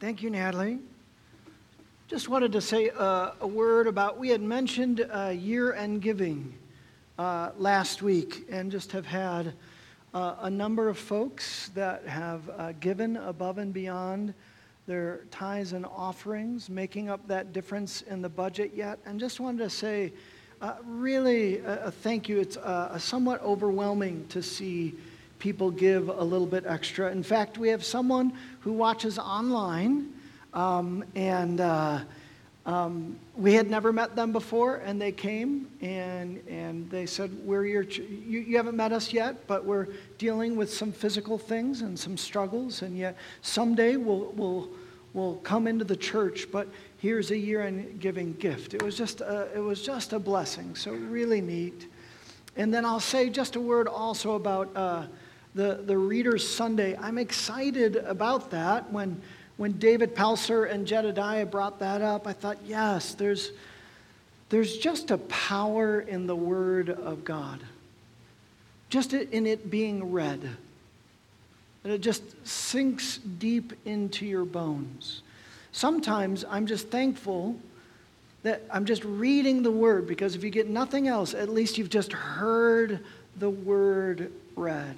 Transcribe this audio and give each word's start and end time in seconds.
Thank 0.00 0.22
you, 0.22 0.30
Natalie. 0.30 0.78
Just 2.08 2.30
wanted 2.30 2.52
to 2.52 2.62
say 2.62 2.88
uh, 2.88 3.32
a 3.42 3.46
word 3.46 3.86
about, 3.86 4.16
we 4.16 4.30
had 4.30 4.40
mentioned 4.40 5.06
uh, 5.12 5.28
year 5.28 5.74
end 5.74 6.00
giving 6.00 6.54
uh, 7.18 7.50
last 7.58 8.00
week 8.00 8.46
and 8.50 8.72
just 8.72 8.92
have 8.92 9.04
had 9.04 9.52
uh, 10.14 10.36
a 10.40 10.48
number 10.48 10.88
of 10.88 10.96
folks 10.96 11.68
that 11.74 12.06
have 12.06 12.48
uh, 12.48 12.72
given 12.80 13.18
above 13.18 13.58
and 13.58 13.74
beyond 13.74 14.32
their 14.86 15.20
tithes 15.30 15.74
and 15.74 15.84
offerings, 15.84 16.70
making 16.70 17.10
up 17.10 17.28
that 17.28 17.52
difference 17.52 18.00
in 18.00 18.22
the 18.22 18.28
budget 18.30 18.72
yet. 18.74 18.98
And 19.04 19.20
just 19.20 19.38
wanted 19.38 19.64
to 19.64 19.68
say, 19.68 20.14
uh, 20.62 20.76
really, 20.82 21.58
a 21.58 21.90
thank 21.90 22.26
you. 22.26 22.40
It's 22.40 22.56
somewhat 22.96 23.42
overwhelming 23.42 24.26
to 24.28 24.42
see 24.42 24.94
people 25.40 25.70
give 25.70 26.08
a 26.08 26.22
little 26.22 26.46
bit 26.46 26.64
extra. 26.66 27.10
In 27.10 27.24
fact, 27.24 27.58
we 27.58 27.70
have 27.70 27.84
someone 27.84 28.32
who 28.60 28.72
watches 28.72 29.18
online, 29.18 30.12
um, 30.52 31.02
and 31.16 31.60
uh, 31.60 32.00
um, 32.66 33.18
we 33.36 33.54
had 33.54 33.68
never 33.68 33.92
met 33.92 34.14
them 34.14 34.32
before, 34.32 34.76
and 34.76 35.00
they 35.00 35.10
came 35.10 35.68
and, 35.80 36.40
and 36.46 36.88
they 36.90 37.06
said, 37.06 37.32
We're 37.44 37.64
your 37.64 37.84
ch- 37.84 37.98
you, 37.98 38.40
you 38.40 38.56
haven't 38.58 38.76
met 38.76 38.92
us 38.92 39.12
yet, 39.12 39.46
but 39.46 39.64
we're 39.64 39.88
dealing 40.18 40.56
with 40.56 40.72
some 40.72 40.92
physical 40.92 41.38
things 41.38 41.80
and 41.80 41.98
some 41.98 42.16
struggles, 42.16 42.82
and 42.82 42.96
yet 42.96 43.16
someday 43.40 43.96
we'll, 43.96 44.32
we'll, 44.36 44.68
we'll 45.14 45.36
come 45.36 45.66
into 45.66 45.86
the 45.86 45.96
church, 45.96 46.48
but 46.52 46.68
here's 46.98 47.30
a 47.30 47.36
year 47.36 47.62
end 47.62 47.98
giving 47.98 48.34
gift. 48.34 48.74
It 48.74 48.82
was, 48.82 48.96
just 48.96 49.22
a, 49.22 49.48
it 49.54 49.60
was 49.60 49.80
just 49.82 50.12
a 50.12 50.18
blessing, 50.18 50.76
so 50.76 50.92
really 50.92 51.40
neat. 51.40 51.88
And 52.56 52.74
then 52.74 52.84
I'll 52.84 53.00
say 53.00 53.30
just 53.30 53.56
a 53.56 53.60
word 53.60 53.88
also 53.88 54.34
about. 54.34 54.76
Uh, 54.76 55.06
the, 55.54 55.80
the 55.84 55.96
Reader's 55.96 56.48
Sunday. 56.48 56.96
I'm 56.96 57.18
excited 57.18 57.96
about 57.96 58.50
that. 58.50 58.90
When, 58.92 59.20
when 59.56 59.72
David 59.72 60.14
Pelser 60.14 60.70
and 60.70 60.86
Jedediah 60.86 61.46
brought 61.46 61.78
that 61.80 62.02
up, 62.02 62.26
I 62.26 62.32
thought, 62.32 62.58
yes, 62.64 63.14
there's, 63.14 63.50
there's 64.48 64.78
just 64.78 65.10
a 65.10 65.18
power 65.18 66.00
in 66.00 66.26
the 66.26 66.36
Word 66.36 66.90
of 66.90 67.24
God, 67.24 67.60
just 68.88 69.12
in 69.12 69.46
it 69.46 69.70
being 69.70 70.12
read. 70.12 70.40
And 71.82 71.92
it 71.92 72.00
just 72.00 72.22
sinks 72.46 73.16
deep 73.18 73.72
into 73.86 74.26
your 74.26 74.44
bones. 74.44 75.22
Sometimes 75.72 76.44
I'm 76.48 76.66
just 76.66 76.88
thankful 76.88 77.56
that 78.42 78.62
I'm 78.70 78.84
just 78.84 79.04
reading 79.04 79.62
the 79.62 79.70
Word 79.70 80.06
because 80.06 80.34
if 80.34 80.44
you 80.44 80.50
get 80.50 80.68
nothing 80.68 81.08
else, 81.08 81.34
at 81.34 81.48
least 81.48 81.78
you've 81.78 81.90
just 81.90 82.12
heard 82.12 83.00
the 83.38 83.50
Word 83.50 84.32
read. 84.56 84.96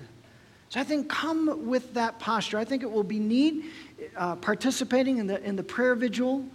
So 0.72 0.80
I 0.80 0.84
think 0.84 1.06
come 1.10 1.66
with 1.66 1.92
that 1.92 2.18
posture. 2.18 2.56
I 2.56 2.64
think 2.64 2.82
it 2.82 2.90
will 2.90 3.02
be 3.02 3.18
neat 3.18 3.66
uh, 4.16 4.36
participating 4.36 5.18
in 5.18 5.26
the, 5.26 5.38
in 5.42 5.54
the 5.54 5.62
prayer 5.62 5.94
vigil 5.94 6.46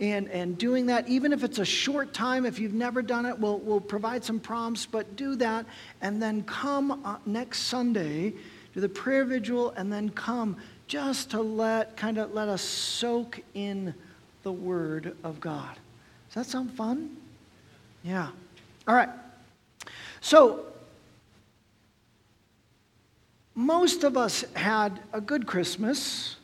and, 0.00 0.28
and 0.30 0.58
doing 0.58 0.86
that, 0.86 1.08
even 1.08 1.32
if 1.32 1.44
it's 1.44 1.60
a 1.60 1.64
short 1.64 2.12
time. 2.12 2.44
If 2.44 2.58
you've 2.58 2.74
never 2.74 3.00
done 3.00 3.26
it, 3.26 3.38
we'll, 3.38 3.58
we'll 3.58 3.80
provide 3.80 4.24
some 4.24 4.40
prompts, 4.40 4.86
but 4.86 5.14
do 5.14 5.36
that 5.36 5.66
and 6.00 6.20
then 6.20 6.42
come 6.42 7.00
uh, 7.04 7.18
next 7.26 7.60
Sunday 7.60 8.32
to 8.74 8.80
the 8.80 8.88
prayer 8.88 9.24
vigil 9.24 9.70
and 9.76 9.92
then 9.92 10.08
come 10.08 10.56
just 10.88 11.30
to 11.30 11.40
let 11.40 11.96
kind 11.96 12.18
of 12.18 12.34
let 12.34 12.48
us 12.48 12.62
soak 12.62 13.40
in 13.54 13.94
the 14.42 14.50
Word 14.50 15.16
of 15.22 15.38
God. 15.38 15.76
Does 16.30 16.44
that 16.44 16.46
sound 16.50 16.72
fun? 16.72 17.16
Yeah. 18.02 18.30
All 18.88 18.96
right. 18.96 19.10
So 20.20 20.69
most 23.60 24.04
of 24.04 24.16
us 24.16 24.44
had 24.54 25.00
a 25.12 25.20
good 25.20 25.46
Christmas, 25.46 26.36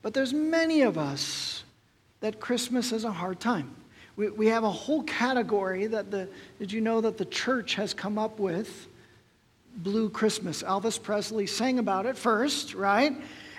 but 0.00 0.14
there's 0.14 0.32
many 0.32 0.80
of 0.82 0.96
us 0.96 1.64
that 2.20 2.40
Christmas 2.40 2.92
is 2.92 3.04
a 3.04 3.12
hard 3.12 3.38
time. 3.38 3.74
We, 4.16 4.30
we 4.30 4.46
have 4.46 4.64
a 4.64 4.70
whole 4.70 5.02
category 5.02 5.86
that 5.86 6.10
the, 6.10 6.28
did 6.58 6.72
you 6.72 6.80
know 6.80 7.02
that 7.02 7.18
the 7.18 7.26
church 7.26 7.74
has 7.74 7.92
come 7.92 8.18
up 8.18 8.38
with? 8.38 8.88
Blue 9.76 10.08
Christmas. 10.08 10.62
Elvis 10.62 11.02
Presley 11.02 11.46
sang 11.46 11.78
about 11.78 12.06
it 12.06 12.16
first, 12.16 12.74
right? 12.74 13.14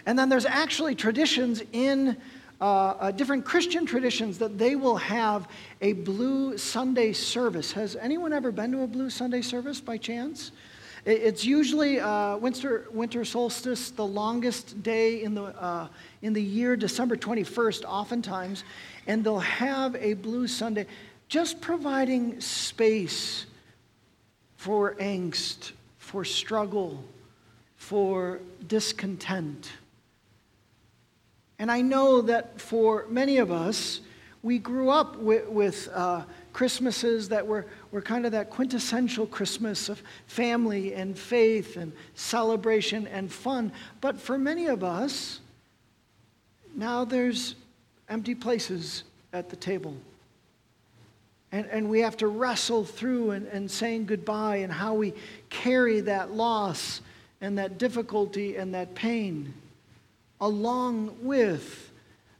And 0.05 0.17
then 0.17 0.29
there's 0.29 0.45
actually 0.45 0.95
traditions 0.95 1.61
in 1.71 2.17
uh, 2.61 2.65
uh, 2.65 3.11
different 3.11 3.45
Christian 3.45 3.85
traditions 3.85 4.39
that 4.39 4.57
they 4.57 4.75
will 4.75 4.97
have 4.97 5.47
a 5.81 5.93
blue 5.93 6.57
Sunday 6.57 7.13
service. 7.13 7.73
Has 7.73 7.95
anyone 7.97 8.33
ever 8.33 8.51
been 8.51 8.71
to 8.71 8.81
a 8.81 8.87
blue 8.87 9.09
Sunday 9.09 9.41
service 9.41 9.81
by 9.81 9.97
chance? 9.97 10.51
It's 11.05 11.45
usually 11.45 11.99
uh, 11.99 12.37
winter, 12.37 12.87
winter 12.91 13.23
solstice, 13.23 13.91
the 13.91 14.05
longest 14.05 14.81
day 14.81 15.21
in 15.21 15.35
the, 15.35 15.43
uh, 15.43 15.87
in 16.23 16.33
the 16.33 16.41
year, 16.41 16.75
December 16.75 17.15
21st, 17.15 17.83
oftentimes, 17.85 18.63
and 19.05 19.23
they'll 19.23 19.37
have 19.37 19.95
a 19.97 20.15
Blue 20.15 20.47
Sunday, 20.47 20.87
just 21.27 21.61
providing 21.61 22.41
space 22.41 23.45
for 24.57 24.95
angst, 24.95 25.73
for 25.99 26.25
struggle, 26.25 27.03
for 27.75 28.39
discontent. 28.67 29.73
And 31.59 31.71
I 31.71 31.81
know 31.81 32.21
that 32.23 32.59
for 32.59 33.05
many 33.09 33.37
of 33.37 33.51
us, 33.51 34.01
we 34.41 34.57
grew 34.57 34.89
up 34.89 35.17
with, 35.17 35.47
with 35.49 35.87
uh, 35.93 36.23
Christmases 36.55 37.27
that 37.27 37.45
were, 37.45 37.65
were 37.91 38.01
kind 38.01 38.25
of 38.25 38.31
that 38.31 38.49
quintessential 38.49 39.27
Christmas 39.27 39.89
of 39.89 40.01
family 40.27 40.93
and 40.93 41.19
faith 41.19 41.75
and 41.75 41.91
celebration 42.13 43.07
and 43.07 43.29
fun. 43.29 43.73
But 43.99 44.17
for 44.21 44.37
many 44.37 44.67
of 44.67 44.81
us, 44.81 45.41
now 46.73 47.03
there's 47.03 47.55
empty 48.07 48.35
places 48.35 49.03
at 49.33 49.49
the 49.49 49.57
table. 49.57 49.97
And, 51.51 51.65
and 51.65 51.89
we 51.89 51.99
have 51.99 52.15
to 52.17 52.27
wrestle 52.27 52.85
through 52.85 53.31
and, 53.31 53.47
and 53.47 53.69
saying 53.69 54.05
goodbye 54.05 54.55
and 54.57 54.71
how 54.71 54.93
we 54.93 55.13
carry 55.49 55.99
that 55.99 56.31
loss 56.31 57.01
and 57.41 57.57
that 57.57 57.77
difficulty 57.77 58.55
and 58.55 58.73
that 58.75 58.95
pain 58.95 59.53
along 60.39 61.17
with 61.21 61.91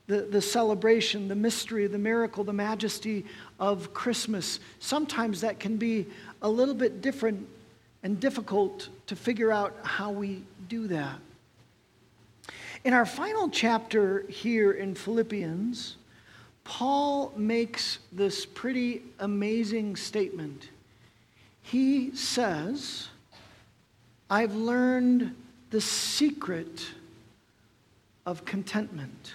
the, 0.07 0.21
the 0.21 0.41
celebration, 0.41 1.27
the 1.27 1.35
mystery, 1.35 1.88
the 1.88 1.97
miracle, 1.97 2.43
the 2.43 2.53
majesty 2.53 3.25
of 3.59 3.93
Christmas. 3.93 4.59
Sometimes 4.79 5.41
that 5.41 5.59
can 5.59 5.77
be 5.77 6.05
a 6.41 6.49
little 6.49 6.75
bit 6.75 7.01
different 7.01 7.47
and 8.03 8.19
difficult 8.19 8.89
to 9.07 9.16
figure 9.16 9.51
out 9.51 9.75
how 9.83 10.11
we 10.11 10.43
do 10.69 10.88
that. 10.88 11.17
In 12.83 12.93
our 12.93 13.05
final 13.05 13.49
chapter 13.49 14.25
here 14.29 14.73
in 14.73 14.93
Philippians, 14.93 15.95
Paul 16.63 17.33
makes 17.35 17.97
this 18.11 18.45
pretty 18.45 19.01
amazing 19.19 19.95
statement. 19.95 20.69
He 21.63 22.16
says, 22.16 23.07
I've 24.29 24.53
learned 24.53 25.35
the 25.72 25.81
secret 25.81 26.85
of 28.27 28.45
contentment. 28.45 29.33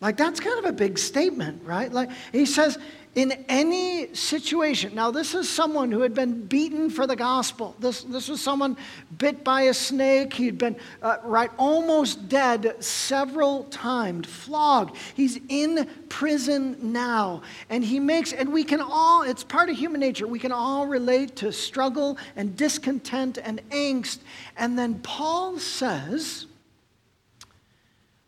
Like, 0.00 0.16
that's 0.18 0.40
kind 0.40 0.58
of 0.58 0.66
a 0.66 0.72
big 0.72 0.98
statement, 0.98 1.62
right? 1.64 1.90
Like, 1.90 2.10
he 2.30 2.44
says, 2.44 2.78
in 3.14 3.32
any 3.48 4.14
situation, 4.14 4.94
now 4.94 5.10
this 5.10 5.34
is 5.34 5.48
someone 5.48 5.90
who 5.90 6.02
had 6.02 6.12
been 6.12 6.44
beaten 6.44 6.90
for 6.90 7.06
the 7.06 7.16
gospel. 7.16 7.74
This, 7.80 8.02
this 8.02 8.28
was 8.28 8.42
someone 8.42 8.76
bit 9.16 9.42
by 9.42 9.62
a 9.62 9.74
snake. 9.74 10.34
He'd 10.34 10.58
been, 10.58 10.76
uh, 11.00 11.16
right, 11.24 11.50
almost 11.56 12.28
dead 12.28 12.84
several 12.84 13.64
times, 13.64 14.26
flogged. 14.26 14.98
He's 15.14 15.40
in 15.48 15.88
prison 16.10 16.76
now. 16.92 17.40
And 17.70 17.82
he 17.82 17.98
makes, 17.98 18.34
and 18.34 18.52
we 18.52 18.64
can 18.64 18.82
all, 18.82 19.22
it's 19.22 19.44
part 19.44 19.70
of 19.70 19.78
human 19.78 19.98
nature, 19.98 20.26
we 20.26 20.38
can 20.38 20.52
all 20.52 20.86
relate 20.86 21.36
to 21.36 21.50
struggle 21.52 22.18
and 22.36 22.54
discontent 22.54 23.38
and 23.42 23.66
angst. 23.70 24.18
And 24.58 24.78
then 24.78 24.98
Paul 24.98 25.58
says, 25.58 26.44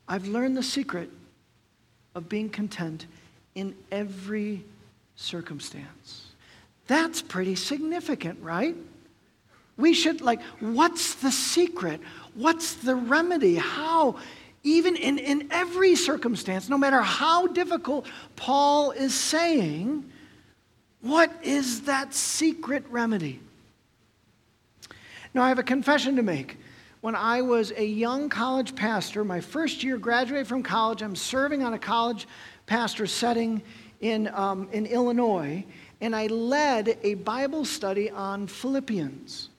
I've 0.08 0.26
learned 0.26 0.56
the 0.56 0.62
secret 0.62 1.10
of 2.18 2.28
being 2.28 2.50
content 2.50 3.06
in 3.54 3.74
every 3.90 4.62
circumstance. 5.16 6.26
That's 6.86 7.22
pretty 7.22 7.54
significant, 7.54 8.42
right? 8.42 8.76
We 9.76 9.94
should, 9.94 10.20
like, 10.20 10.42
what's 10.60 11.14
the 11.14 11.30
secret? 11.30 12.00
What's 12.34 12.74
the 12.74 12.96
remedy? 12.96 13.54
How, 13.54 14.16
even 14.64 14.96
in, 14.96 15.18
in 15.18 15.48
every 15.50 15.94
circumstance, 15.94 16.68
no 16.68 16.76
matter 16.76 17.00
how 17.00 17.46
difficult, 17.46 18.06
Paul 18.36 18.90
is 18.90 19.14
saying, 19.14 20.04
what 21.00 21.30
is 21.42 21.82
that 21.82 22.12
secret 22.12 22.84
remedy? 22.90 23.38
Now, 25.32 25.42
I 25.42 25.48
have 25.48 25.60
a 25.60 25.62
confession 25.62 26.16
to 26.16 26.22
make 26.22 26.58
when 27.00 27.14
I 27.14 27.42
was 27.42 27.72
a 27.76 27.84
young 27.84 28.28
college 28.28 28.74
pastor, 28.74 29.24
my 29.24 29.40
first 29.40 29.84
year, 29.84 29.98
graduated 29.98 30.46
from 30.46 30.62
college. 30.62 31.02
I'm 31.02 31.16
serving 31.16 31.62
on 31.62 31.74
a 31.74 31.78
college 31.78 32.26
pastor 32.66 33.06
setting 33.06 33.62
in, 34.00 34.28
um, 34.34 34.68
in 34.72 34.86
Illinois, 34.86 35.64
and 36.00 36.14
I 36.14 36.26
led 36.26 36.98
a 37.02 37.14
Bible 37.14 37.64
study 37.64 38.10
on 38.10 38.46
Philippians. 38.46 39.50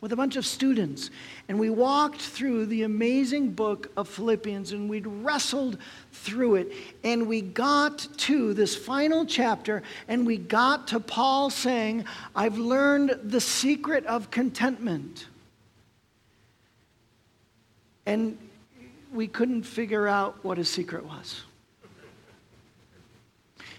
with 0.00 0.12
a 0.12 0.16
bunch 0.16 0.36
of 0.36 0.46
students, 0.46 1.10
and 1.48 1.58
we 1.58 1.68
walked 1.68 2.22
through 2.22 2.64
the 2.64 2.84
amazing 2.84 3.50
book 3.50 3.90
of 3.98 4.08
Philippians 4.08 4.72
and 4.72 4.88
we'd 4.88 5.06
wrestled 5.06 5.76
through 6.12 6.54
it. 6.54 6.72
And 7.04 7.28
we 7.28 7.42
got 7.42 8.08
to 8.18 8.54
this 8.54 8.74
final 8.74 9.26
chapter, 9.26 9.82
and 10.08 10.26
we 10.26 10.38
got 10.38 10.88
to 10.88 11.00
Paul 11.00 11.50
saying, 11.50 12.06
I've 12.34 12.56
learned 12.56 13.20
the 13.24 13.40
secret 13.42 14.06
of 14.06 14.30
contentment. 14.30 15.26
And 18.06 18.38
we 19.12 19.26
couldn't 19.26 19.62
figure 19.62 20.06
out 20.06 20.44
what 20.44 20.58
his 20.58 20.68
secret 20.68 21.04
was. 21.04 21.42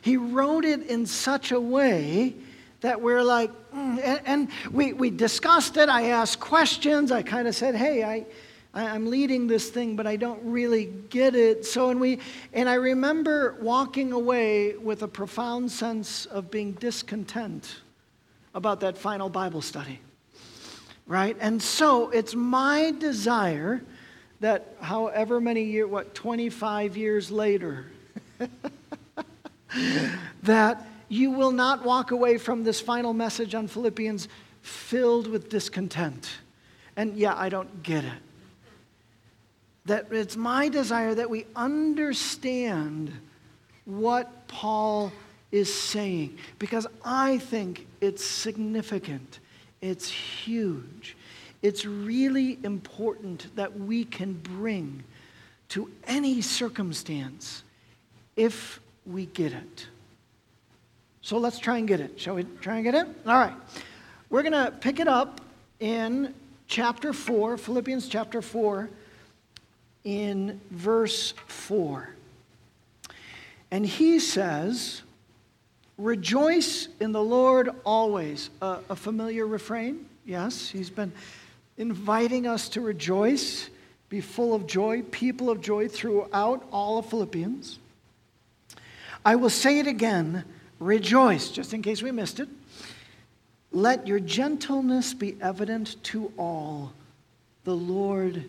He 0.02 0.18
wrote 0.18 0.66
it 0.66 0.88
in 0.88 1.06
such 1.06 1.52
a 1.52 1.60
way 1.60 2.36
that 2.82 3.00
we're 3.00 3.24
like, 3.24 3.52
mm, 3.72 4.02
and, 4.04 4.22
and, 4.26 4.50
we, 4.72 4.94
we 4.94 5.12
discussed 5.12 5.78
it. 5.78 5.88
I 5.88 6.10
asked 6.10 6.40
questions. 6.40 7.12
I 7.12 7.22
kind 7.22 7.48
of 7.48 7.56
said, 7.56 7.76
hey, 7.76 8.04
I, 8.04 8.26
I, 8.74 8.96
am 8.96 9.08
leading 9.08 9.46
this 9.46 9.70
thing, 9.70 9.96
but 9.96 10.08
I 10.08 10.16
don't 10.16 10.40
really 10.44 10.86
get 10.86 11.36
it. 11.36 11.64
So, 11.64 11.92
and 11.92 12.02
we, 12.02 12.20
and 12.54 12.68
I 12.68 12.74
remember 12.76 13.56
walking 13.62 14.12
away 14.12 14.76
with 14.76 15.04
a 15.04 15.08
profound 15.08 15.72
sense 15.72 16.26
of 16.26 16.50
being 16.50 16.72
discontent 16.74 17.82
about 18.56 18.80
that 18.80 18.98
final 18.98 19.30
Bible 19.30 19.62
study, 19.62 20.00
right? 21.06 21.38
And 21.40 21.62
so 21.62 22.10
it's 22.10 22.34
my 22.34 22.94
desire 22.98 23.84
that 24.42 24.76
however 24.82 25.40
many 25.40 25.64
years, 25.64 25.90
what, 25.90 26.14
25 26.14 26.98
years 26.98 27.32
later, 27.32 27.86
that 30.44 30.86
you 31.08 31.32
will 31.32 31.52
not 31.52 31.86
walk 31.86 32.12
away 32.12 32.38
from 32.38 32.64
this 32.64 32.82
final 32.82 33.14
message 33.14 33.56
on 33.56 33.68
Philippians 33.68 34.28
filled 34.62 35.28
with 35.28 35.50
discontent. 35.50 36.30
And 36.98 37.16
yeah, 37.16 37.36
I 37.38 37.50
don't 37.50 37.84
get 37.84 38.04
it. 38.04 38.12
That 39.86 40.08
it's 40.12 40.36
my 40.36 40.70
desire 40.70 41.16
that 41.16 41.30
we 41.30 41.46
understand 41.56 43.12
what 43.86 44.48
Paul 44.48 45.12
is 45.52 45.74
saying 45.74 46.38
because 46.60 46.88
I 47.04 47.38
think 47.38 47.88
it's 48.00 48.24
significant, 48.24 49.40
it's 49.82 50.10
huge, 50.10 51.16
it's 51.62 51.86
really 51.86 52.58
important 52.64 53.56
that 53.56 53.80
we 53.80 54.04
can 54.06 54.34
bring 54.34 55.04
to 55.70 55.90
any 56.06 56.42
circumstance 56.42 57.64
if 58.36 58.80
we 59.06 59.28
get 59.28 59.54
it. 59.54 59.88
So 61.22 61.38
let's 61.38 61.60
try 61.60 61.78
and 61.78 61.88
get 61.88 62.00
it. 62.00 62.20
Shall 62.20 62.36
we 62.36 62.44
try 62.62 62.76
and 62.76 62.84
get 62.84 62.96
it? 62.96 63.08
All 63.26 63.38
right. 63.38 63.54
We're 64.30 64.42
going 64.42 64.54
to 64.54 64.72
pick 64.72 65.00
it 65.00 65.08
up 65.08 65.42
in 65.80 66.34
chapter 66.68 67.14
4, 67.14 67.58
Philippians 67.58 68.08
chapter 68.08 68.42
4, 68.42 68.90
in 70.04 70.60
verse 70.72 71.34
4. 71.48 72.10
And 73.70 73.86
he 73.86 74.20
says, 74.20 75.04
Rejoice 75.98 76.88
in 77.00 77.12
the 77.12 77.22
Lord 77.22 77.70
always. 77.86 78.50
A 78.62 78.96
familiar 78.96 79.46
refrain? 79.46 80.08
Yes, 80.26 80.70
he's 80.70 80.90
been 80.90 81.12
inviting 81.82 82.46
us 82.46 82.70
to 82.70 82.80
rejoice, 82.80 83.70
be 84.08 84.22
full 84.22 84.54
of 84.54 84.68
joy, 84.68 85.02
people 85.02 85.50
of 85.50 85.60
joy 85.62 85.88
throughout 85.88 86.66
all 86.72 87.00
of 87.00 87.08
Philippians. 87.08 87.80
I 89.26 89.36
will 89.36 89.50
say 89.50 89.80
it 89.80 89.88
again 89.88 90.46
Rejoice, 90.80 91.52
just 91.52 91.76
in 91.76 91.84
case 91.84 92.02
we 92.02 92.12
missed 92.12 92.40
it. 92.40 92.50
Let 93.72 94.08
your 94.08 94.20
gentleness 94.20 95.14
be 95.14 95.38
evident 95.40 96.04
to 96.06 96.34
all. 96.38 96.92
The 97.66 97.76
Lord 97.76 98.46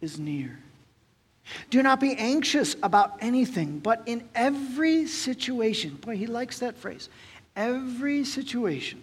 is 0.00 0.18
near. 0.18 0.58
Do 1.68 1.82
not 1.82 2.00
be 2.00 2.14
anxious 2.14 2.76
about 2.82 3.18
anything, 3.20 3.78
but 3.78 4.02
in 4.06 4.26
every 4.34 5.06
situation, 5.06 5.96
boy, 5.96 6.16
he 6.16 6.26
likes 6.26 6.60
that 6.60 6.78
phrase, 6.78 7.10
every 7.54 8.24
situation, 8.24 9.02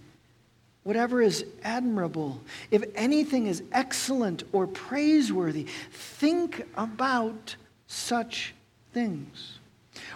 whatever 0.83 1.21
is 1.21 1.45
admirable, 1.63 2.41
if 2.71 2.83
anything 2.95 3.47
is 3.47 3.63
excellent 3.71 4.43
or 4.51 4.67
praiseworthy, 4.67 5.67
think 5.91 6.65
about 6.75 7.55
such 7.87 8.53
things. 8.93 9.59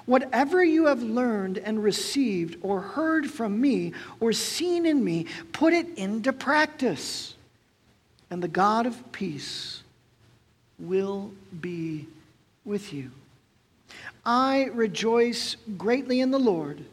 Whatever 0.06 0.64
you 0.64 0.86
have 0.86 1.04
learned 1.04 1.58
and 1.58 1.84
received 1.84 2.58
or 2.62 2.80
heard 2.80 3.30
from 3.30 3.60
me 3.60 3.94
or 4.20 4.34
seen 4.34 4.86
in 4.86 5.04
me, 5.04 5.26
put 5.52 5.74
it 5.74 5.88
into 5.98 6.32
practice. 6.32 7.36
And 8.30 8.42
the 8.42 8.48
God 8.48 8.86
of 8.86 9.12
peace 9.12 9.84
will 10.80 11.32
be 11.62 12.08
with 12.64 12.94
you. 12.94 13.12
I 14.26 14.70
rejoice 14.74 15.56
greatly 15.78 16.20
in 16.20 16.32
the 16.32 16.40
Lord 16.40 16.84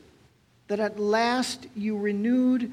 that 0.68 0.80
at 0.80 0.98
last 0.98 1.66
you 1.74 1.96
renewed 1.96 2.72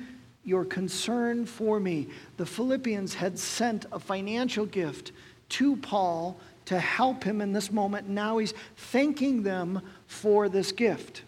your 0.50 0.66
concern 0.66 1.46
for 1.46 1.80
me. 1.80 2.08
The 2.38 2.46
Philippians 2.46 3.14
had 3.14 3.40
sent 3.40 3.86
a 3.92 4.00
financial 4.00 4.66
gift 4.66 5.14
to 5.50 5.78
Paul 5.78 6.38
to 6.66 6.80
help 6.80 7.24
him 7.24 7.40
in 7.40 7.54
this 7.54 7.72
moment. 7.72 8.10
Now 8.10 8.40
he's 8.40 8.54
thanking 8.76 9.44
them 9.44 9.82
for 10.08 10.50
this 10.50 10.72
gift. 10.72 11.24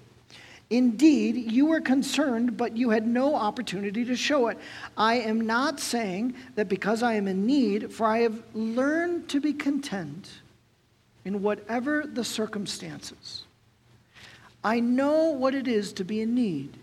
Indeed, 0.70 1.52
you 1.52 1.66
were 1.66 1.82
concerned, 1.82 2.58
but 2.58 2.78
you 2.78 2.92
had 2.92 3.06
no 3.06 3.36
opportunity 3.36 4.06
to 4.06 4.16
show 4.16 4.48
it. 4.48 4.58
I 4.98 5.16
am 5.16 5.42
not 5.42 5.80
saying 5.80 6.36
that 6.56 6.70
because 6.70 7.04
I 7.04 7.14
am 7.14 7.28
in 7.28 7.46
need, 7.46 7.92
for 7.92 8.06
I 8.06 8.20
have 8.20 8.42
learned 8.54 9.30
to 9.30 9.42
be 9.42 9.54
content 9.54 10.30
in 11.26 11.44
whatever 11.44 12.06
the 12.08 12.24
circumstances. 12.24 13.44
I 14.64 14.80
know 14.80 15.32
what 15.32 15.56
it 15.56 15.68
is 15.68 15.92
to 15.94 16.04
be 16.04 16.22
in 16.22 16.36
need, 16.36 16.78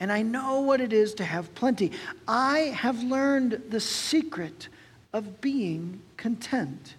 and 0.00 0.10
I 0.10 0.22
know 0.22 0.60
what 0.60 0.80
it 0.80 0.94
is 0.94 1.14
to 1.14 1.24
have 1.24 1.54
plenty. 1.54 1.92
I 2.26 2.74
have 2.74 3.02
learned 3.02 3.62
the 3.68 3.80
secret 3.80 4.68
of 5.12 5.42
being 5.42 6.00
content 6.16 6.94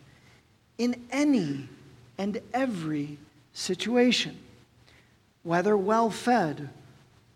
in 0.78 0.96
any 1.12 1.68
and 2.20 2.40
every 2.54 3.18
situation, 3.54 4.38
whether 5.42 5.76
well 5.76 6.12
fed 6.12 6.70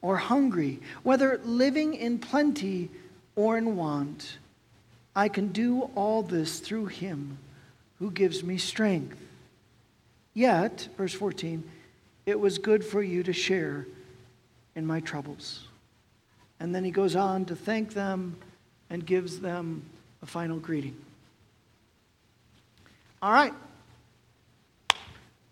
or 0.04 0.18
hungry, 0.18 0.80
whether 1.02 1.42
living 1.44 1.96
in 1.96 2.20
plenty 2.20 2.92
or 3.36 3.58
in 3.58 3.76
want. 3.76 4.38
I 5.16 5.30
can 5.30 5.48
do 5.48 5.90
all 5.96 6.22
this 6.22 6.60
through 6.60 6.88
him 6.88 7.40
who 7.98 8.12
gives 8.12 8.44
me 8.44 8.60
strength. 8.60 9.18
Yet, 10.36 10.90
verse 10.98 11.14
14, 11.14 11.64
it 12.26 12.40
was 12.40 12.60
good 12.60 12.84
for 12.84 13.02
you 13.02 13.24
to 13.24 13.34
share 13.34 13.88
in 14.76 14.86
my 14.86 15.00
troubles. 15.00 15.68
And 16.60 16.74
then 16.74 16.84
he 16.84 16.92
goes 16.92 17.16
on 17.16 17.46
to 17.46 17.56
thank 17.56 17.94
them 17.94 18.38
and 18.90 19.06
gives 19.06 19.40
them 19.40 19.84
a 20.22 20.26
final 20.26 20.58
greeting. 20.58 20.96
All 23.22 23.32
right. 23.32 23.54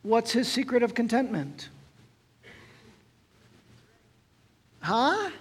What's 0.02 0.32
his 0.32 0.48
secret 0.48 0.84
of 0.84 0.94
contentment? 0.94 1.70
Huh? 4.82 5.32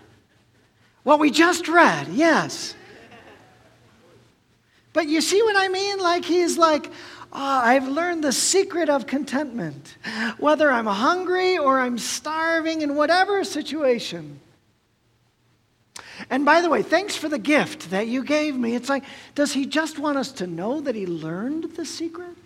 What 1.03 1.19
we 1.19 1.31
just 1.31 1.69
read, 1.69 2.09
yes. 2.09 2.75
But 4.93 5.09
you 5.09 5.21
see 5.21 5.43
what 5.43 5.57
I 5.57 5.69
mean? 5.69 5.99
Like 5.99 6.25
he's 6.25 6.59
like, 6.59 6.87
oh, 6.87 6.91
I've 7.33 7.89
learned 7.89 8.23
the 8.23 8.33
secret 8.33 8.89
of 8.89 9.07
contentment. 9.07 9.97
Whether 10.39 10.71
I'm 10.71 10.87
hungry 10.87 11.59
or 11.59 11.81
I'm 11.81 11.99
starving 11.99 12.83
in 12.83 12.95
whatever 12.95 13.45
situation. 13.45 14.41
And 16.31 16.45
by 16.45 16.61
the 16.61 16.69
way, 16.69 16.83
thanks 16.83 17.17
for 17.17 17.29
the 17.29 17.39
gift 17.39 17.91
that 17.91 18.07
you 18.07 18.23
gave 18.23 18.57
me. 18.57 18.75
It's 18.75 18.89
like, 18.89 19.05
does 19.35 19.53
he 19.53 19.67
just 19.67 19.99
want 19.99 20.19
us 20.19 20.31
to 20.33 20.47
know 20.47 20.81
that 20.81 20.95
he 20.95 21.07
learned 21.07 21.75
the 21.75 21.85
secret? 21.85 22.37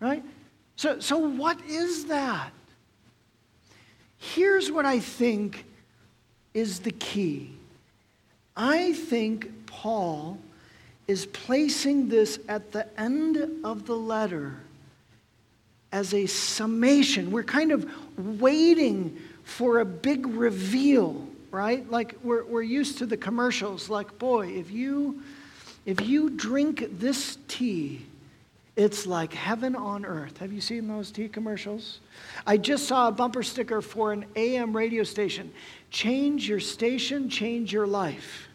Right? 0.00 0.22
So, 0.76 1.00
so 1.00 1.18
what 1.18 1.58
is 1.66 2.06
that? 2.06 2.50
Here's 4.18 4.70
what 4.70 4.86
I 4.86 5.00
think 5.00 5.64
is 6.52 6.80
the 6.80 6.90
key. 6.90 7.50
I 8.56 8.92
think 8.92 9.66
Paul 9.66 10.38
is 11.06 11.26
placing 11.26 12.08
this 12.08 12.38
at 12.48 12.72
the 12.72 12.86
end 13.00 13.64
of 13.64 13.86
the 13.86 13.96
letter 13.96 14.56
as 15.92 16.14
a 16.14 16.26
summation. 16.26 17.30
We're 17.30 17.44
kind 17.44 17.72
of 17.72 17.88
waiting 18.16 19.16
for 19.44 19.80
a 19.80 19.84
big 19.84 20.26
reveal, 20.26 21.26
right? 21.50 21.88
Like 21.90 22.16
we're, 22.22 22.44
we're 22.44 22.62
used 22.62 22.98
to 22.98 23.06
the 23.06 23.16
commercials, 23.16 23.88
like, 23.88 24.18
boy, 24.18 24.48
if 24.48 24.70
you 24.70 25.22
if 25.86 26.00
you 26.00 26.30
drink 26.30 26.86
this 26.98 27.36
tea, 27.46 28.06
it's 28.74 29.06
like 29.06 29.32
heaven 29.34 29.76
on 29.76 30.04
earth. 30.04 30.38
Have 30.38 30.52
you 30.52 30.60
seen 30.60 30.88
those 30.88 31.10
tea 31.10 31.28
commercials? 31.28 32.00
I 32.46 32.56
just 32.56 32.88
saw 32.88 33.08
a 33.08 33.12
bumper 33.12 33.42
sticker 33.42 33.82
for 33.82 34.12
an 34.12 34.24
AM 34.34 34.74
radio 34.74 35.04
station. 35.04 35.52
Change 35.90 36.48
your 36.48 36.60
station, 36.60 37.28
change 37.28 37.72
your 37.72 37.86
life. 37.86 38.48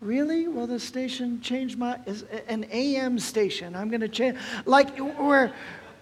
Really? 0.00 0.48
Well, 0.48 0.66
the 0.66 0.80
station 0.80 1.40
changed 1.42 1.78
my 1.78 1.98
is 2.06 2.24
an 2.48 2.66
AM 2.70 3.18
station. 3.18 3.76
I'm 3.76 3.90
going 3.90 4.00
to 4.00 4.08
change. 4.08 4.38
Like 4.64 4.98
we're 4.98 5.52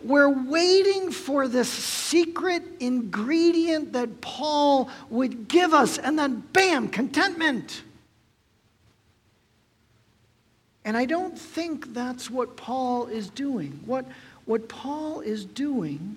we're 0.03 0.29
waiting 0.29 1.11
for 1.11 1.49
this 1.49 1.69
secret 1.69 2.63
ingredient 2.79 3.93
that 3.95 4.21
Paul 4.21 4.89
would 5.11 5.49
give 5.49 5.75
us, 5.75 5.99
and 5.99 6.19
then 6.19 6.45
bam, 6.53 6.89
contentment. 6.89 7.83
And 10.85 10.97
I 10.97 11.05
don't 11.05 11.37
think 11.37 11.93
that's 11.93 12.31
what 12.31 12.57
Paul 12.57 13.07
is 13.09 13.29
doing. 13.29 13.81
What, 13.85 14.07
what 14.45 14.69
Paul 14.69 15.21
is 15.21 15.45
doing 15.45 16.17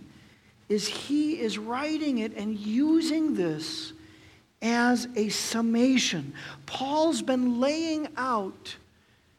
is 0.70 0.88
he 0.88 1.42
is 1.42 1.58
writing 1.58 2.20
it 2.20 2.38
and 2.38 2.58
using 2.58 3.36
this 3.36 3.92
as 4.62 5.08
a 5.16 5.30
summation. 5.30 6.34
Paul's 6.66 7.22
been 7.22 7.60
laying 7.60 8.08
out 8.18 8.76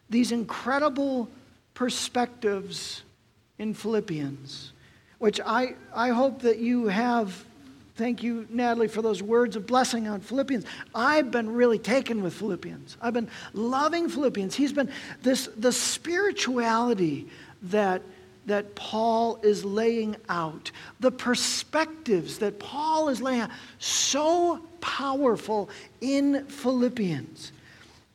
these 0.09 0.31
incredible 0.31 1.29
perspectives 1.73 3.03
in 3.57 3.73
Philippians, 3.73 4.73
which 5.19 5.39
I, 5.45 5.75
I 5.95 6.09
hope 6.09 6.41
that 6.41 6.59
you 6.59 6.87
have. 6.87 7.45
Thank 7.95 8.23
you, 8.23 8.47
Natalie, 8.49 8.87
for 8.87 9.01
those 9.01 9.21
words 9.21 9.55
of 9.55 9.67
blessing 9.67 10.07
on 10.07 10.19
Philippians. 10.19 10.65
I've 10.93 11.31
been 11.31 11.51
really 11.51 11.79
taken 11.79 12.23
with 12.23 12.33
Philippians. 12.33 12.97
I've 13.01 13.13
been 13.13 13.29
loving 13.53 14.09
Philippians. 14.09 14.55
He's 14.55 14.73
been 14.73 14.89
this 15.21 15.47
the 15.57 15.71
spirituality 15.71 17.27
that 17.63 18.01
that 18.45 18.75
Paul 18.75 19.39
is 19.41 19.63
laying 19.63 20.15
out, 20.29 20.71
the 20.99 21.11
perspectives 21.11 22.39
that 22.39 22.59
Paul 22.59 23.09
is 23.09 23.21
laying 23.21 23.41
out, 23.41 23.51
so 23.79 24.61
powerful 24.81 25.69
in 26.01 26.45
Philippians. 26.45 27.51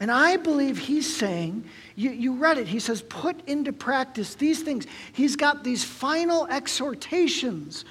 And 0.00 0.10
I 0.10 0.36
believe 0.36 0.78
he's 0.78 1.12
saying, 1.12 1.64
you, 1.96 2.10
you 2.10 2.34
read 2.34 2.58
it, 2.58 2.68
he 2.68 2.78
says, 2.78 3.02
put 3.02 3.36
into 3.48 3.72
practice 3.72 4.34
these 4.34 4.62
things. 4.62 4.86
He's 5.12 5.34
got 5.34 5.64
these 5.64 5.82
final 5.82 6.46
exhortations, 6.46 7.84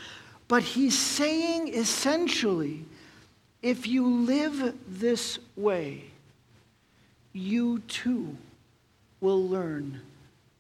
but 0.48 0.64
he's 0.64 0.98
saying 0.98 1.74
essentially, 1.74 2.86
if 3.62 3.88
you 3.88 4.08
live 4.08 4.76
this 4.88 5.40
way, 5.58 6.06
you 7.34 7.80
too 7.80 8.38
will 9.20 9.48
learn 9.48 10.00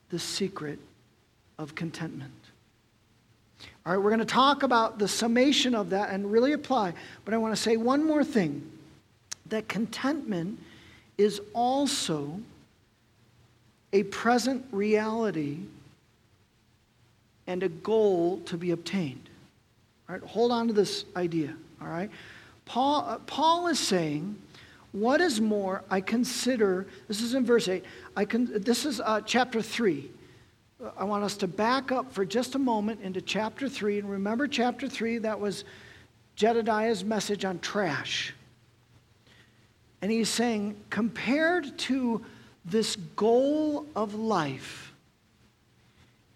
the 0.09 0.19
secret 0.19 0.79
of 1.57 1.75
contentment. 1.75 2.31
All 3.85 3.93
right, 3.93 3.97
we're 3.97 4.09
going 4.09 4.19
to 4.19 4.25
talk 4.25 4.63
about 4.63 4.99
the 4.99 5.07
summation 5.07 5.73
of 5.73 5.91
that 5.91 6.09
and 6.09 6.31
really 6.31 6.53
apply, 6.53 6.93
but 7.25 7.33
I 7.33 7.37
want 7.37 7.55
to 7.55 7.61
say 7.61 7.77
one 7.77 8.05
more 8.05 8.23
thing 8.23 8.69
that 9.47 9.67
contentment 9.67 10.59
is 11.17 11.41
also 11.53 12.39
a 13.93 14.03
present 14.03 14.65
reality 14.71 15.59
and 17.47 17.63
a 17.63 17.69
goal 17.69 18.41
to 18.45 18.57
be 18.57 18.71
obtained. 18.71 19.29
All 20.09 20.15
right, 20.15 20.23
hold 20.23 20.51
on 20.51 20.67
to 20.67 20.73
this 20.73 21.05
idea. 21.15 21.55
All 21.81 21.87
right, 21.87 22.11
Paul, 22.65 23.05
uh, 23.07 23.19
Paul 23.19 23.67
is 23.67 23.79
saying, 23.79 24.37
"What 24.91 25.21
is 25.21 25.39
more, 25.39 25.83
I 25.89 26.01
consider." 26.01 26.87
This 27.07 27.21
is 27.21 27.33
in 27.33 27.45
verse 27.45 27.67
eight. 27.67 27.85
I 28.15 28.25
can. 28.25 28.61
This 28.61 28.85
is 28.85 28.99
uh, 28.99 29.21
chapter 29.25 29.61
three. 29.61 30.09
I 30.95 31.05
want 31.05 31.23
us 31.23 31.37
to 31.37 31.47
back 31.47 31.91
up 31.91 32.11
for 32.13 32.23
just 32.23 32.53
a 32.55 32.59
moment 32.59 33.01
into 33.01 33.19
chapter 33.19 33.67
3. 33.67 33.99
And 33.99 34.09
remember, 34.09 34.47
chapter 34.47 34.87
3, 34.87 35.19
that 35.19 35.39
was 35.39 35.63
Jedediah's 36.35 37.03
message 37.03 37.45
on 37.45 37.59
trash. 37.59 38.35
And 40.01 40.11
he's 40.11 40.29
saying, 40.29 40.75
compared 40.91 41.77
to 41.79 42.23
this 42.63 42.95
goal 43.15 43.87
of 43.95 44.13
life, 44.13 44.93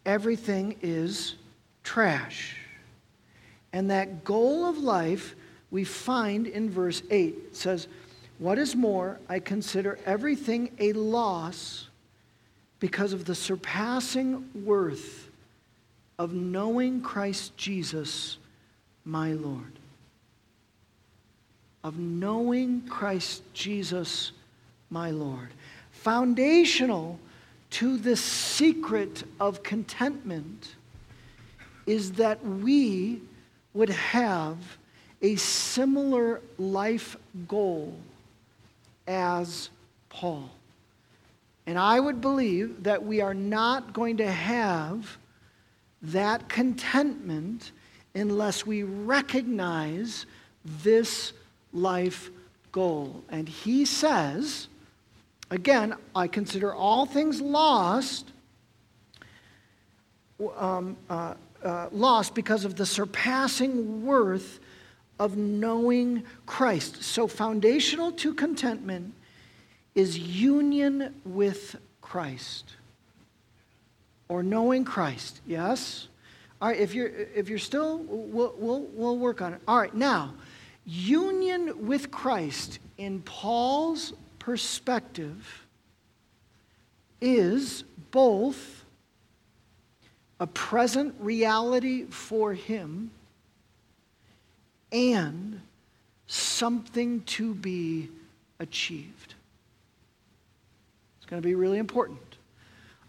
everything 0.07 0.75
is 0.81 1.35
trash. 1.83 2.57
And 3.73 3.91
that 3.91 4.23
goal 4.23 4.65
of 4.65 4.79
life 4.79 5.35
we 5.69 5.83
find 5.83 6.47
in 6.47 6.69
verse 6.69 7.03
8. 7.11 7.35
It 7.47 7.55
says, 7.55 7.87
What 8.39 8.57
is 8.57 8.75
more, 8.75 9.19
I 9.29 9.37
consider 9.37 9.99
everything 10.05 10.71
a 10.79 10.93
loss 10.93 11.89
because 12.81 13.13
of 13.13 13.25
the 13.25 13.35
surpassing 13.35 14.49
worth 14.65 15.29
of 16.19 16.33
knowing 16.33 17.01
Christ 17.01 17.55
Jesus, 17.55 18.37
my 19.05 19.33
Lord. 19.33 19.71
Of 21.83 21.99
knowing 21.99 22.81
Christ 22.89 23.43
Jesus, 23.53 24.31
my 24.89 25.11
Lord. 25.11 25.49
Foundational 25.91 27.19
to 27.69 27.97
the 27.97 28.15
secret 28.15 29.23
of 29.39 29.61
contentment 29.61 30.75
is 31.85 32.13
that 32.13 32.43
we 32.43 33.21
would 33.75 33.89
have 33.89 34.57
a 35.21 35.35
similar 35.35 36.41
life 36.57 37.15
goal 37.47 37.95
as 39.07 39.69
Paul. 40.09 40.49
And 41.67 41.77
I 41.77 41.99
would 41.99 42.21
believe 42.21 42.83
that 42.83 43.03
we 43.03 43.21
are 43.21 43.33
not 43.33 43.93
going 43.93 44.17
to 44.17 44.31
have 44.31 45.17
that 46.01 46.49
contentment 46.49 47.71
unless 48.15 48.65
we 48.65 48.83
recognize 48.83 50.25
this 50.65 51.33
life 51.71 52.29
goal. 52.71 53.23
And 53.29 53.47
he 53.47 53.85
says, 53.85 54.67
again, 55.49 55.95
I 56.15 56.27
consider 56.27 56.73
all 56.73 57.05
things 57.05 57.39
lost, 57.39 58.31
um, 60.57 60.97
uh, 61.09 61.35
uh, 61.63 61.89
lost 61.91 62.33
because 62.33 62.65
of 62.65 62.75
the 62.75 62.85
surpassing 62.85 64.03
worth 64.03 64.59
of 65.19 65.37
knowing 65.37 66.23
Christ. 66.47 67.03
So, 67.03 67.27
foundational 67.27 68.11
to 68.13 68.33
contentment 68.33 69.13
is 69.95 70.17
union 70.17 71.15
with 71.25 71.75
Christ 72.01 72.75
or 74.29 74.43
knowing 74.43 74.85
Christ. 74.85 75.41
Yes? 75.45 76.07
All 76.61 76.69
right, 76.69 76.79
if 76.79 76.93
you're, 76.93 77.07
if 77.07 77.49
you're 77.49 77.59
still, 77.59 77.97
we'll, 78.07 78.55
we'll, 78.57 78.87
we'll 78.93 79.17
work 79.17 79.41
on 79.41 79.53
it. 79.53 79.61
All 79.67 79.77
right, 79.77 79.93
now, 79.93 80.33
union 80.85 81.87
with 81.87 82.11
Christ 82.11 82.79
in 82.97 83.21
Paul's 83.23 84.13
perspective 84.39 85.65
is 87.19 87.83
both 88.11 88.85
a 90.39 90.47
present 90.47 91.13
reality 91.19 92.05
for 92.05 92.53
him 92.53 93.11
and 94.91 95.61
something 96.27 97.21
to 97.21 97.53
be 97.53 98.09
achieved 98.59 99.20
going 101.31 101.41
to 101.41 101.47
be 101.47 101.55
really 101.55 101.79
important. 101.79 102.19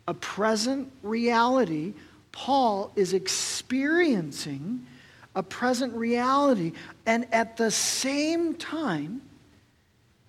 A 0.07 0.14
present 0.14 0.91
reality, 1.02 1.93
Paul 2.31 2.93
is 2.95 3.14
experiencing 3.14 4.87
a 5.35 5.43
present 5.43 5.93
reality, 5.95 6.73
and 7.05 7.26
at 7.35 7.57
the 7.57 7.71
same 7.71 8.55
time, 8.55 9.23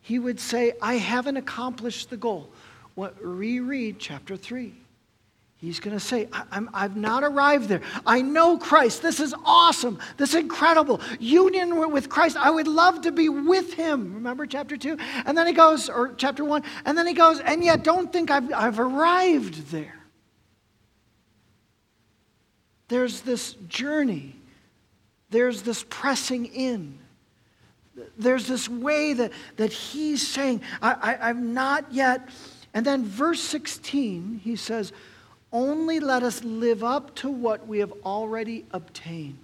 he 0.01 0.17
would 0.17 0.39
say, 0.39 0.73
I 0.81 0.95
haven't 0.95 1.37
accomplished 1.37 2.09
the 2.09 2.17
goal. 2.17 2.49
What, 2.95 3.15
reread 3.21 3.99
chapter 3.99 4.35
3. 4.35 4.73
He's 5.63 5.79
going 5.79 5.95
to 5.95 6.03
say, 6.03 6.27
I, 6.33 6.81
have 6.81 6.97
not 6.97 7.23
arrived 7.23 7.69
there. 7.69 7.79
I 8.05 8.21
know 8.21 8.57
Christ. 8.57 9.01
This 9.01 9.21
is 9.21 9.33
awesome. 9.45 9.97
This 10.17 10.31
is 10.31 10.41
incredible. 10.41 10.99
Union 11.21 11.89
with 11.89 12.09
Christ. 12.09 12.35
I 12.35 12.51
would 12.51 12.67
love 12.67 12.99
to 13.03 13.13
be 13.13 13.29
with 13.29 13.73
him. 13.73 14.15
Remember 14.15 14.45
chapter 14.45 14.75
2? 14.75 14.97
And 15.25 15.37
then 15.37 15.47
he 15.47 15.53
goes, 15.53 15.87
or 15.87 16.15
chapter 16.15 16.43
1, 16.43 16.63
and 16.83 16.97
then 16.97 17.07
he 17.07 17.13
goes, 17.13 17.39
and 17.39 17.63
yet 17.63 17.81
don't 17.81 18.11
think 18.11 18.29
I've, 18.29 18.51
I've 18.51 18.77
arrived 18.77 19.71
there. 19.71 20.03
There's 22.89 23.21
this 23.21 23.53
journey, 23.69 24.35
there's 25.29 25.61
this 25.61 25.85
pressing 25.89 26.47
in. 26.47 26.99
There's 28.17 28.47
this 28.47 28.67
way 28.67 29.13
that, 29.13 29.31
that 29.55 29.71
he's 29.71 30.27
saying, 30.27 30.59
I, 30.81 30.91
I, 30.91 31.29
I've 31.29 31.41
not 31.41 31.93
yet 31.93 32.27
And 32.73 32.85
then, 32.85 33.05
verse 33.05 33.39
16, 33.39 34.41
he 34.43 34.55
says, 34.55 34.91
Only 35.53 35.99
let 35.99 36.23
us 36.23 36.43
live 36.43 36.83
up 36.83 37.13
to 37.17 37.29
what 37.29 37.67
we 37.67 37.77
have 37.77 37.93
already 38.03 38.65
obtained. 38.71 39.37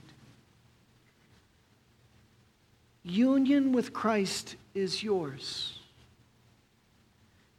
Union 3.03 3.71
with 3.71 3.93
Christ 3.93 4.55
is 4.73 5.03
yours. 5.03 5.77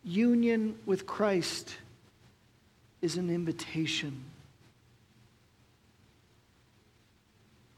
Union 0.02 0.76
with 0.84 1.06
Christ 1.06 1.76
is 3.00 3.16
an 3.16 3.30
invitation. 3.30 4.24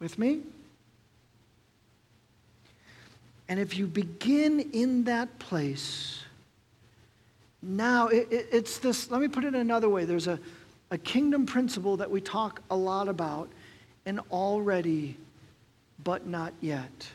With 0.00 0.18
me? 0.18 0.40
And 3.48 3.60
if 3.60 3.76
you 3.76 3.86
begin 3.86 4.70
in 4.72 5.04
that 5.04 5.38
place, 5.38 6.22
now 7.60 8.08
it, 8.08 8.28
it, 8.30 8.48
it's 8.50 8.78
this, 8.78 9.10
let 9.10 9.20
me 9.20 9.28
put 9.28 9.44
it 9.44 9.54
another 9.54 9.88
way. 9.88 10.04
There's 10.04 10.26
a, 10.26 10.40
a 10.92 10.99
kingdom 10.99 11.46
principle 11.46 11.96
that 11.96 12.11
we 12.11 12.20
talk 12.20 12.61
a 12.70 12.76
lot 12.76 13.08
about, 13.08 13.49
and 14.04 14.20
already, 14.30 15.16
but 16.04 16.26
not 16.26 16.52
yet. 16.61 17.08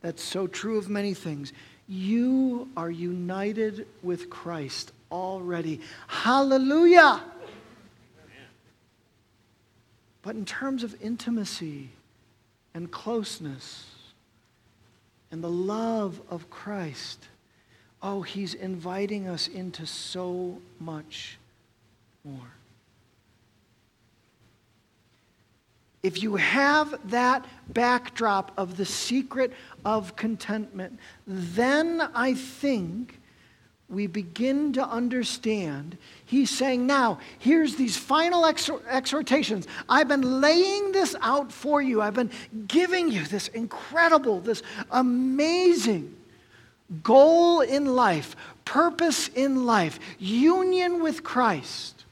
That's 0.00 0.20
so 0.22 0.48
true 0.48 0.76
of 0.76 0.88
many 0.88 1.14
things. 1.14 1.52
You 1.86 2.68
are 2.76 2.90
united 2.90 3.86
with 4.02 4.28
Christ 4.28 4.90
already. 5.12 5.80
Hallelujah! 6.08 7.22
But 10.22 10.34
in 10.34 10.44
terms 10.44 10.82
of 10.82 11.00
intimacy 11.00 11.90
and 12.74 12.90
closeness 12.90 13.86
and 15.30 15.44
the 15.44 15.50
love 15.50 16.20
of 16.28 16.50
Christ, 16.50 17.28
oh, 18.02 18.22
he's 18.22 18.54
inviting 18.54 19.28
us 19.28 19.46
into 19.46 19.86
so 19.86 20.58
much 20.80 21.38
more. 22.24 22.50
If 26.04 26.22
you 26.22 26.36
have 26.36 26.94
that 27.10 27.46
backdrop 27.70 28.52
of 28.56 28.76
the 28.76 28.84
secret 28.84 29.52
of 29.84 30.14
contentment, 30.14 31.00
then 31.26 32.02
I 32.14 32.34
think 32.34 33.18
we 33.88 34.06
begin 34.06 34.74
to 34.74 34.86
understand. 34.86 35.96
He's 36.24 36.50
saying, 36.50 36.86
now, 36.86 37.20
here's 37.38 37.76
these 37.76 37.96
final 37.96 38.44
exhortations. 38.44 39.66
I've 39.88 40.08
been 40.08 40.40
laying 40.40 40.92
this 40.92 41.16
out 41.22 41.50
for 41.50 41.80
you. 41.80 42.02
I've 42.02 42.14
been 42.14 42.30
giving 42.68 43.10
you 43.10 43.24
this 43.24 43.48
incredible, 43.48 44.40
this 44.40 44.62
amazing 44.90 46.14
goal 47.02 47.62
in 47.62 47.86
life, 47.86 48.36
purpose 48.66 49.28
in 49.28 49.64
life, 49.64 49.98
union 50.18 51.02
with 51.02 51.22
Christ. 51.22 52.04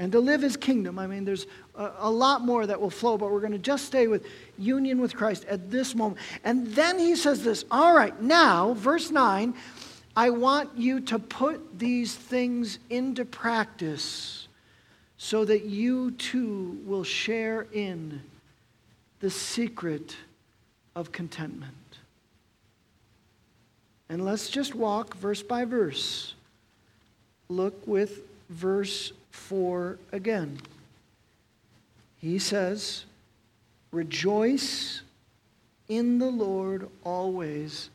And 0.00 0.12
to 0.12 0.20
live 0.20 0.42
his 0.42 0.56
kingdom. 0.56 0.96
I 0.96 1.08
mean, 1.08 1.24
there's 1.24 1.46
a, 1.78 2.10
lot 2.10 2.42
more 2.42 2.66
that 2.66 2.80
will 2.80 2.90
flow, 2.90 3.16
but 3.16 3.30
we're 3.30 3.40
going 3.40 3.52
to 3.52 3.58
just 3.58 3.84
stay 3.84 4.08
with 4.08 4.26
union 4.58 5.00
with 5.00 5.14
Christ 5.14 5.44
at 5.46 5.70
this 5.70 5.94
moment. 5.94 6.18
And 6.44 6.66
then 6.74 6.98
he 6.98 7.14
says 7.14 7.44
this 7.44 7.64
All 7.70 7.94
right, 7.94 8.20
now, 8.20 8.74
verse 8.74 9.10
9 9.10 9.54
I 10.16 10.30
want 10.30 10.76
you 10.76 11.00
to 11.02 11.18
put 11.20 11.78
these 11.78 12.14
things 12.14 12.80
into 12.90 13.24
practice 13.24 14.48
so 15.16 15.44
that 15.44 15.64
you 15.64 16.10
too 16.12 16.80
will 16.84 17.04
share 17.04 17.68
in 17.72 18.20
the 19.20 19.30
secret 19.30 20.16
of 20.96 21.12
contentment. 21.12 21.74
And 24.08 24.24
let's 24.24 24.48
just 24.48 24.74
walk 24.74 25.16
verse 25.16 25.42
by 25.42 25.64
verse. 25.64 26.34
Look 27.48 27.86
with 27.86 28.22
verse 28.48 29.12
4 29.30 29.98
again. 30.10 30.58
He 32.18 32.38
says, 32.38 33.04
Rejoice 33.90 35.02
in 35.88 36.18
the 36.18 36.30
Lord 36.30 36.88
always. 37.04 37.90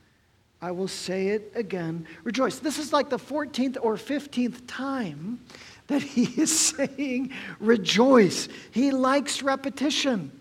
I 0.62 0.72
will 0.72 0.88
say 0.88 1.28
it 1.28 1.52
again. 1.56 2.08
Rejoice. 2.24 2.60
This 2.60 2.80
is 2.80 2.94
like 2.94 3.10
the 3.10 3.20
14th 3.20 3.78
or 3.82 3.96
15th 3.96 4.62
time 4.66 5.40
that 5.88 6.02
he 6.02 6.24
is 6.42 6.58
saying 6.58 7.32
rejoice. 7.60 8.48
He 8.72 8.92
likes 8.92 9.44
repetition. 9.44 10.32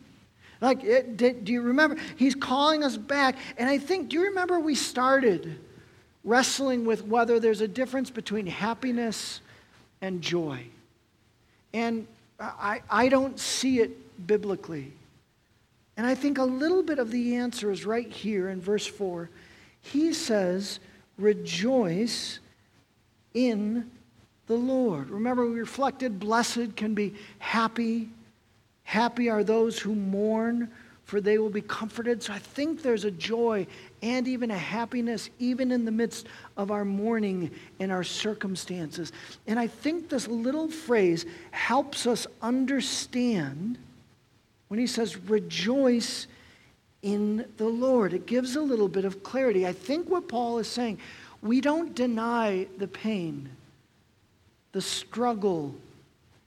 Like, 0.60 0.84
it, 0.84 1.16
do 1.16 1.52
you 1.52 1.60
remember? 1.60 1.96
He's 2.16 2.36
calling 2.36 2.84
us 2.84 2.96
back. 2.96 3.36
And 3.58 3.68
I 3.68 3.78
think, 3.78 4.08
do 4.08 4.16
you 4.16 4.26
remember 4.26 4.60
we 4.60 4.76
started 4.76 5.58
wrestling 6.22 6.84
with 6.84 7.04
whether 7.04 7.40
there's 7.40 7.60
a 7.60 7.68
difference 7.68 8.10
between 8.10 8.46
happiness 8.46 9.40
and 10.00 10.22
joy? 10.22 10.64
And 11.74 12.06
I, 12.40 12.82
I 12.90 13.08
don't 13.08 13.38
see 13.38 13.80
it 13.80 14.26
biblically. 14.26 14.92
And 15.96 16.06
I 16.06 16.14
think 16.14 16.38
a 16.38 16.44
little 16.44 16.82
bit 16.82 16.98
of 16.98 17.10
the 17.10 17.36
answer 17.36 17.70
is 17.70 17.84
right 17.84 18.10
here 18.10 18.48
in 18.48 18.60
verse 18.60 18.86
4 18.86 19.28
he 19.82 20.12
says, 20.12 20.78
rejoice 21.18 22.38
in 23.34 23.90
the 24.46 24.54
Lord. 24.54 25.10
Remember, 25.10 25.44
we 25.44 25.58
reflected, 25.58 26.18
blessed 26.18 26.76
can 26.76 26.94
be 26.94 27.14
happy. 27.38 28.08
Happy 28.84 29.28
are 29.28 29.44
those 29.44 29.78
who 29.78 29.94
mourn, 29.94 30.70
for 31.04 31.20
they 31.20 31.38
will 31.38 31.50
be 31.50 31.60
comforted. 31.60 32.22
So 32.22 32.32
I 32.32 32.38
think 32.38 32.82
there's 32.82 33.04
a 33.04 33.10
joy 33.10 33.66
and 34.02 34.26
even 34.26 34.50
a 34.50 34.58
happiness, 34.58 35.30
even 35.38 35.70
in 35.70 35.84
the 35.84 35.92
midst 35.92 36.26
of 36.56 36.70
our 36.70 36.84
mourning 36.84 37.50
and 37.78 37.92
our 37.92 38.02
circumstances. 38.02 39.12
And 39.46 39.58
I 39.58 39.68
think 39.68 40.08
this 40.08 40.26
little 40.26 40.68
phrase 40.68 41.24
helps 41.52 42.06
us 42.06 42.26
understand 42.42 43.78
when 44.68 44.80
he 44.80 44.86
says, 44.86 45.16
rejoice 45.16 46.26
in 47.02 47.44
the 47.58 47.68
Lord. 47.68 48.12
It 48.12 48.26
gives 48.26 48.56
a 48.56 48.62
little 48.62 48.88
bit 48.88 49.04
of 49.04 49.22
clarity. 49.22 49.66
I 49.66 49.72
think 49.72 50.08
what 50.08 50.28
Paul 50.28 50.58
is 50.58 50.66
saying, 50.66 50.98
we 51.42 51.60
don't 51.60 51.94
deny 51.94 52.66
the 52.78 52.88
pain, 52.88 53.50
the 54.72 54.80
struggle, 54.80 55.74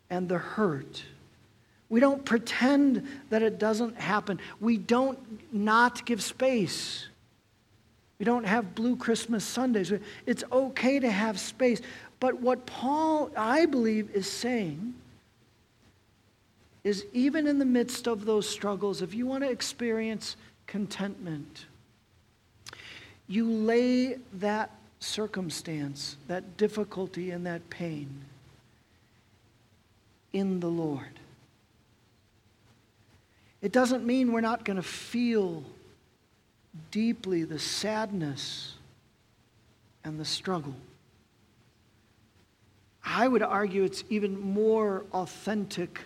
and 0.09 0.27
the 0.27 0.37
hurt. 0.37 1.03
We 1.89 1.99
don't 1.99 2.25
pretend 2.25 3.07
that 3.29 3.43
it 3.43 3.59
doesn't 3.59 3.95
happen. 3.97 4.39
We 4.59 4.77
don't 4.77 5.19
not 5.53 6.05
give 6.05 6.23
space. 6.23 7.07
We 8.19 8.25
don't 8.25 8.45
have 8.45 8.75
blue 8.75 8.95
Christmas 8.95 9.43
Sundays. 9.43 9.91
It's 10.25 10.43
okay 10.51 10.99
to 10.99 11.11
have 11.11 11.39
space. 11.39 11.81
But 12.19 12.39
what 12.39 12.65
Paul, 12.65 13.29
I 13.35 13.65
believe, 13.65 14.09
is 14.13 14.29
saying 14.29 14.93
is 16.83 17.05
even 17.13 17.47
in 17.47 17.59
the 17.59 17.65
midst 17.65 18.07
of 18.07 18.25
those 18.25 18.47
struggles, 18.47 19.01
if 19.01 19.13
you 19.13 19.25
want 19.25 19.43
to 19.43 19.49
experience 19.49 20.37
contentment, 20.67 21.65
you 23.27 23.49
lay 23.49 24.17
that 24.33 24.69
circumstance, 24.99 26.15
that 26.27 26.57
difficulty, 26.57 27.31
and 27.31 27.45
that 27.45 27.69
pain 27.69 28.07
in 30.31 30.59
the 30.59 30.67
Lord. 30.67 31.19
It 33.61 33.71
doesn't 33.71 34.05
mean 34.05 34.31
we're 34.31 34.41
not 34.41 34.63
going 34.63 34.77
to 34.77 34.83
feel 34.83 35.63
deeply 36.91 37.43
the 37.43 37.59
sadness 37.59 38.75
and 40.03 40.19
the 40.19 40.25
struggle. 40.25 40.75
I 43.03 43.27
would 43.27 43.43
argue 43.43 43.83
it's 43.83 44.03
even 44.09 44.39
more 44.39 45.05
authentic 45.13 46.01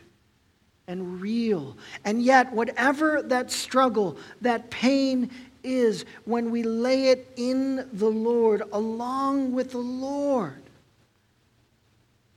and 0.88 1.22
real. 1.22 1.78
And 2.04 2.22
yet, 2.22 2.52
whatever 2.52 3.22
that 3.22 3.52
struggle, 3.52 4.18
that 4.42 4.70
pain 4.70 5.30
is, 5.64 6.06
when 6.26 6.52
we 6.52 6.64
lay 6.64 7.10
it 7.10 7.32
in 7.36 7.88
the 7.94 8.10
Lord, 8.10 8.64
along 8.74 9.52
with 9.54 9.72
the 9.72 9.78
Lord, 9.78 10.62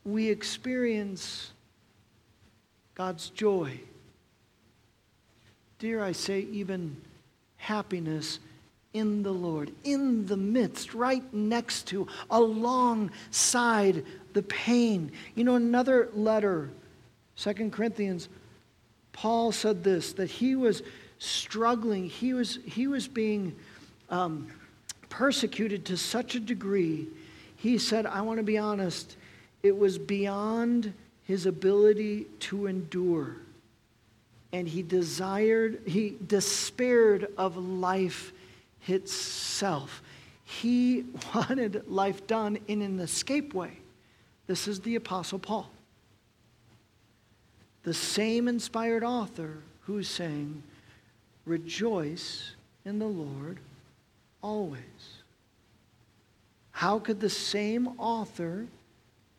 we 0.04 0.28
experience 0.28 1.52
God's 2.94 3.30
joy. 3.30 3.80
Dear, 5.78 6.02
I 6.02 6.12
say, 6.12 6.40
even 6.52 6.96
happiness 7.62 8.40
in 8.92 9.22
the 9.22 9.32
Lord, 9.32 9.70
in 9.84 10.26
the 10.26 10.36
midst, 10.36 10.94
right 10.94 11.22
next 11.32 11.86
to, 11.88 12.08
alongside 12.28 14.04
the 14.32 14.42
pain. 14.42 15.12
You 15.36 15.44
know, 15.44 15.54
another 15.54 16.08
letter, 16.12 16.70
Second 17.36 17.72
Corinthians 17.72 18.28
Paul 19.12 19.52
said 19.52 19.84
this 19.84 20.12
that 20.14 20.30
he 20.30 20.56
was 20.56 20.82
struggling, 21.18 22.08
he 22.08 22.34
was, 22.34 22.58
he 22.64 22.86
was 22.86 23.06
being 23.06 23.54
um, 24.10 24.48
persecuted 25.08 25.84
to 25.86 25.96
such 25.96 26.34
a 26.34 26.40
degree. 26.40 27.06
He 27.56 27.78
said, 27.78 28.06
I 28.06 28.22
want 28.22 28.38
to 28.38 28.42
be 28.42 28.58
honest, 28.58 29.16
it 29.62 29.76
was 29.76 29.98
beyond 29.98 30.92
his 31.24 31.46
ability 31.46 32.26
to 32.40 32.66
endure. 32.66 33.36
And 34.52 34.68
he 34.68 34.82
desired, 34.82 35.80
he 35.86 36.16
despaired 36.26 37.32
of 37.38 37.56
life 37.56 38.32
itself. 38.86 40.02
he 40.44 41.04
wanted 41.34 41.88
life 41.88 42.26
done 42.26 42.58
in 42.68 42.82
an 42.82 43.00
escape 43.00 43.54
way. 43.54 43.78
This 44.46 44.68
is 44.68 44.80
the 44.80 44.96
Apostle 44.96 45.38
Paul. 45.38 45.70
The 47.84 47.94
same 47.94 48.48
inspired 48.48 49.02
author 49.02 49.58
who's 49.82 50.08
saying, 50.08 50.62
Rejoice 51.44 52.54
in 52.84 52.98
the 52.98 53.06
Lord 53.06 53.58
always. 54.42 54.80
How 56.70 56.98
could 56.98 57.20
the 57.20 57.30
same 57.30 57.88
author 57.98 58.66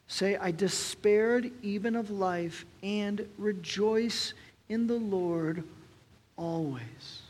say, 0.08 0.36
I 0.36 0.52
despaired 0.52 1.52
even 1.62 1.95
of 1.95 2.10
life 2.10 2.65
and 2.82 3.28
rejoice 3.38 4.34
in 4.69 4.88
the 4.88 4.95
Lord 4.95 5.63
always? 6.38 7.21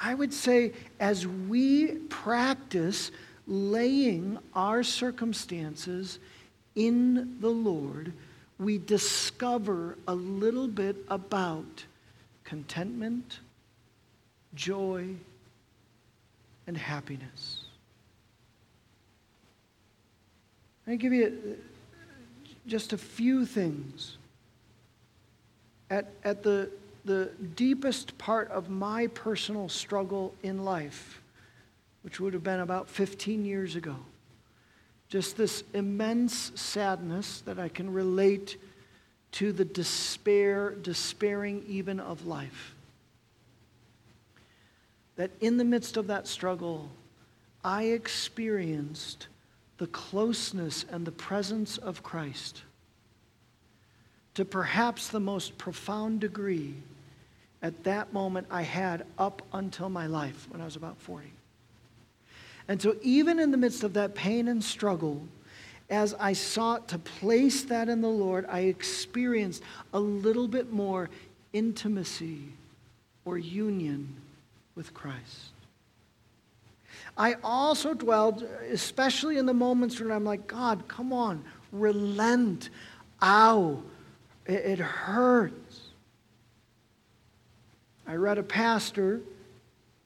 I 0.00 0.14
would 0.14 0.32
say, 0.32 0.72
as 1.00 1.26
we 1.26 1.94
practice 2.08 3.10
laying 3.46 4.38
our 4.54 4.82
circumstances 4.82 6.18
in 6.76 7.38
the 7.40 7.48
Lord, 7.48 8.12
we 8.58 8.78
discover 8.78 9.96
a 10.06 10.14
little 10.14 10.68
bit 10.68 10.96
about 11.08 11.84
contentment, 12.44 13.40
joy, 14.54 15.14
and 16.66 16.76
happiness. 16.76 17.64
I 20.86 20.96
give 20.96 21.12
you 21.12 21.26
uh, 21.26 22.48
just 22.66 22.92
a 22.92 22.98
few 22.98 23.44
things. 23.44 24.17
At, 25.90 26.06
at 26.24 26.42
the 26.42 26.70
the 27.08 27.30
deepest 27.56 28.18
part 28.18 28.50
of 28.50 28.68
my 28.68 29.06
personal 29.08 29.68
struggle 29.70 30.34
in 30.42 30.62
life, 30.62 31.22
which 32.02 32.20
would 32.20 32.34
have 32.34 32.44
been 32.44 32.60
about 32.60 32.88
15 32.88 33.46
years 33.46 33.76
ago. 33.76 33.96
Just 35.08 35.36
this 35.38 35.64
immense 35.72 36.52
sadness 36.54 37.40
that 37.40 37.58
I 37.58 37.70
can 37.70 37.90
relate 37.90 38.58
to 39.32 39.52
the 39.52 39.64
despair, 39.64 40.74
despairing 40.82 41.64
even 41.66 41.98
of 41.98 42.26
life. 42.26 42.74
That 45.16 45.30
in 45.40 45.56
the 45.56 45.64
midst 45.64 45.96
of 45.96 46.08
that 46.08 46.26
struggle, 46.26 46.90
I 47.64 47.84
experienced 47.84 49.28
the 49.78 49.86
closeness 49.86 50.84
and 50.90 51.06
the 51.06 51.12
presence 51.12 51.78
of 51.78 52.02
Christ 52.02 52.62
to 54.38 54.44
perhaps 54.44 55.08
the 55.08 55.18
most 55.18 55.58
profound 55.58 56.20
degree 56.20 56.72
at 57.60 57.82
that 57.82 58.12
moment 58.12 58.46
I 58.48 58.62
had 58.62 59.04
up 59.18 59.42
until 59.52 59.88
my 59.88 60.06
life 60.06 60.46
when 60.48 60.60
I 60.60 60.64
was 60.64 60.76
about 60.76 60.96
40. 61.00 61.26
And 62.68 62.80
so, 62.80 62.94
even 63.02 63.40
in 63.40 63.50
the 63.50 63.56
midst 63.56 63.82
of 63.82 63.94
that 63.94 64.14
pain 64.14 64.46
and 64.46 64.62
struggle, 64.62 65.26
as 65.90 66.14
I 66.20 66.34
sought 66.34 66.86
to 66.90 67.00
place 67.00 67.64
that 67.64 67.88
in 67.88 68.00
the 68.00 68.08
Lord, 68.08 68.46
I 68.48 68.60
experienced 68.60 69.64
a 69.92 69.98
little 69.98 70.46
bit 70.46 70.72
more 70.72 71.10
intimacy 71.52 72.44
or 73.24 73.38
union 73.38 74.14
with 74.76 74.94
Christ. 74.94 75.50
I 77.16 77.34
also 77.42 77.92
dwelled, 77.92 78.44
especially 78.70 79.36
in 79.36 79.46
the 79.46 79.52
moments 79.52 79.98
when 79.98 80.12
I'm 80.12 80.24
like, 80.24 80.46
God, 80.46 80.86
come 80.86 81.12
on, 81.12 81.44
relent. 81.72 82.70
Ow, 83.20 83.82
it 84.48 84.78
hurts. 84.78 85.80
I 88.06 88.14
read 88.14 88.38
a 88.38 88.42
pastor 88.42 89.20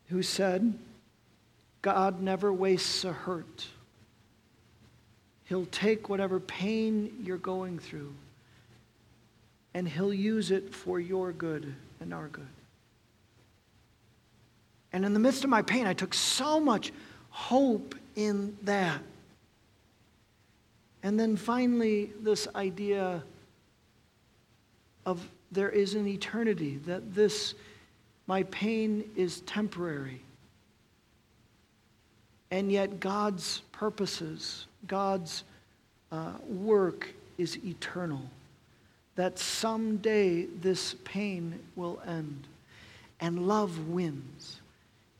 who 0.09 0.23
said, 0.23 0.75
God 1.81 2.21
never 2.21 2.53
wastes 2.53 3.05
a 3.05 3.13
hurt. 3.13 3.67
He'll 5.45 5.67
take 5.67 6.09
whatever 6.09 6.41
pain 6.41 7.23
you're 7.25 7.37
going 7.39 7.79
through 7.79 8.13
and 9.75 9.89
he'll 9.89 10.13
use 10.13 10.51
it 10.51 10.75
for 10.75 11.01
your 11.01 11.33
good 11.33 11.75
and 12.01 12.13
our 12.13 12.29
good. 12.29 12.47
And 14.93 15.05
in 15.05 15.15
the 15.15 15.19
midst 15.19 15.45
of 15.45 15.51
my 15.51 15.63
pain, 15.63 15.87
I 15.87 15.95
took 15.95 16.13
so 16.13 16.61
much 16.61 16.93
hope 17.31 17.95
in 18.15 18.57
that. 18.63 19.01
And 21.03 21.19
then 21.19 21.37
finally, 21.37 22.13
this 22.21 22.47
idea 22.55 23.23
of 25.07 25.27
there 25.51 25.71
is 25.71 25.95
an 25.95 26.07
eternity, 26.07 26.79
that 26.87 27.15
this 27.15 27.55
my 28.27 28.45
pain 28.45 29.11
is 29.17 29.41
temporary. 29.41 30.21
And 32.51 32.71
yet, 32.71 33.01
God's 33.01 33.63
purposes, 33.73 34.67
God's 34.87 35.45
uh, 36.11 36.33
work 36.47 37.09
is 37.39 37.59
eternal. 37.65 38.23
That 39.17 39.39
someday 39.39 40.45
this 40.45 40.95
pain 41.05 41.59
will 41.77 42.01
end. 42.07 42.47
And 43.21 43.47
love 43.49 43.89
wins. 43.89 44.61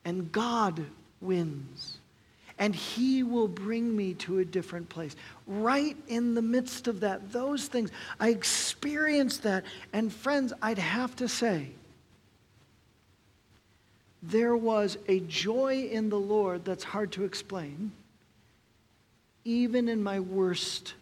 And 0.05 0.31
God 0.33 0.85
wins. 1.21 1.99
And 2.59 2.75
He 2.75 3.23
will 3.23 3.49
bring 3.49 3.97
me 3.97 4.15
to 4.15 4.39
a 4.39 4.45
different 4.45 4.89
place. 4.89 5.17
Right 5.47 5.97
in 6.09 6.35
the 6.35 6.43
midst 6.43 6.89
of 6.89 7.01
that, 7.01 7.33
those 7.33 7.67
things, 7.67 7.91
I 8.21 8.29
experienced 8.29 9.43
that. 9.43 9.65
And 9.93 10.13
friends, 10.13 10.53
I'd 10.63 10.79
have 10.79 11.17
to 11.17 11.29
say, 11.29 11.69
there 14.23 14.57
was 14.57 14.99
a 15.09 15.21
joy 15.21 15.89
in 15.91 16.09
the 16.09 16.19
Lord 16.19 16.65
that's 16.65 16.85
hard 16.85 17.11
to 17.13 17.25
explain, 17.25 17.91
even 19.45 19.89
in 19.89 20.03
my 20.03 20.21
worst 20.21 20.95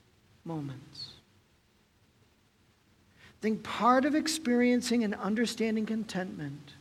moments. 0.45 1.11
I 3.19 3.43
think 3.43 3.63
part 3.63 4.05
of 4.05 4.15
experiencing 4.15 5.05
and 5.05 5.15
understanding 5.15 5.87
contentment 5.87 6.73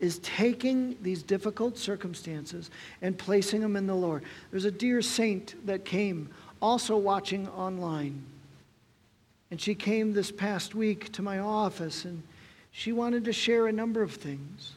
is 0.00 0.18
taking 0.20 0.96
these 1.02 1.22
difficult 1.22 1.76
circumstances 1.76 2.70
and 3.02 3.18
placing 3.18 3.60
them 3.60 3.76
in 3.76 3.86
the 3.86 3.94
Lord. 3.94 4.22
There's 4.50 4.64
a 4.64 4.70
dear 4.70 5.02
saint 5.02 5.54
that 5.66 5.84
came 5.84 6.28
also 6.62 6.96
watching 6.96 7.48
online. 7.48 8.22
And 9.50 9.60
she 9.60 9.74
came 9.74 10.12
this 10.12 10.30
past 10.30 10.74
week 10.74 11.10
to 11.12 11.22
my 11.22 11.38
office 11.38 12.04
and 12.04 12.22
she 12.70 12.92
wanted 12.92 13.24
to 13.24 13.32
share 13.32 13.66
a 13.66 13.72
number 13.72 14.02
of 14.02 14.12
things. 14.12 14.74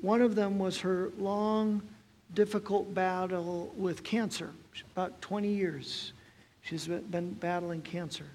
One 0.00 0.22
of 0.22 0.34
them 0.36 0.58
was 0.58 0.78
her 0.80 1.10
long, 1.18 1.82
difficult 2.34 2.94
battle 2.94 3.72
with 3.76 4.04
cancer. 4.04 4.50
About 4.94 5.20
20 5.22 5.48
years 5.48 6.12
she's 6.62 6.86
been 6.86 7.32
battling 7.40 7.82
cancer. 7.82 8.26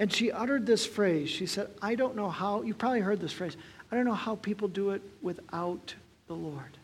And 0.00 0.10
she 0.10 0.32
uttered 0.32 0.64
this 0.64 0.86
phrase. 0.86 1.28
She 1.28 1.44
said, 1.44 1.68
I 1.82 1.94
don't 1.94 2.16
know 2.16 2.30
how, 2.30 2.62
you 2.62 2.72
probably 2.72 3.00
heard 3.00 3.20
this 3.20 3.32
phrase, 3.32 3.56
I 3.92 3.96
don't 3.96 4.06
know 4.06 4.14
how 4.14 4.36
people 4.36 4.66
do 4.66 4.90
it 4.90 5.02
without 5.20 5.94
the 6.26 6.32
Lord. 6.34 6.78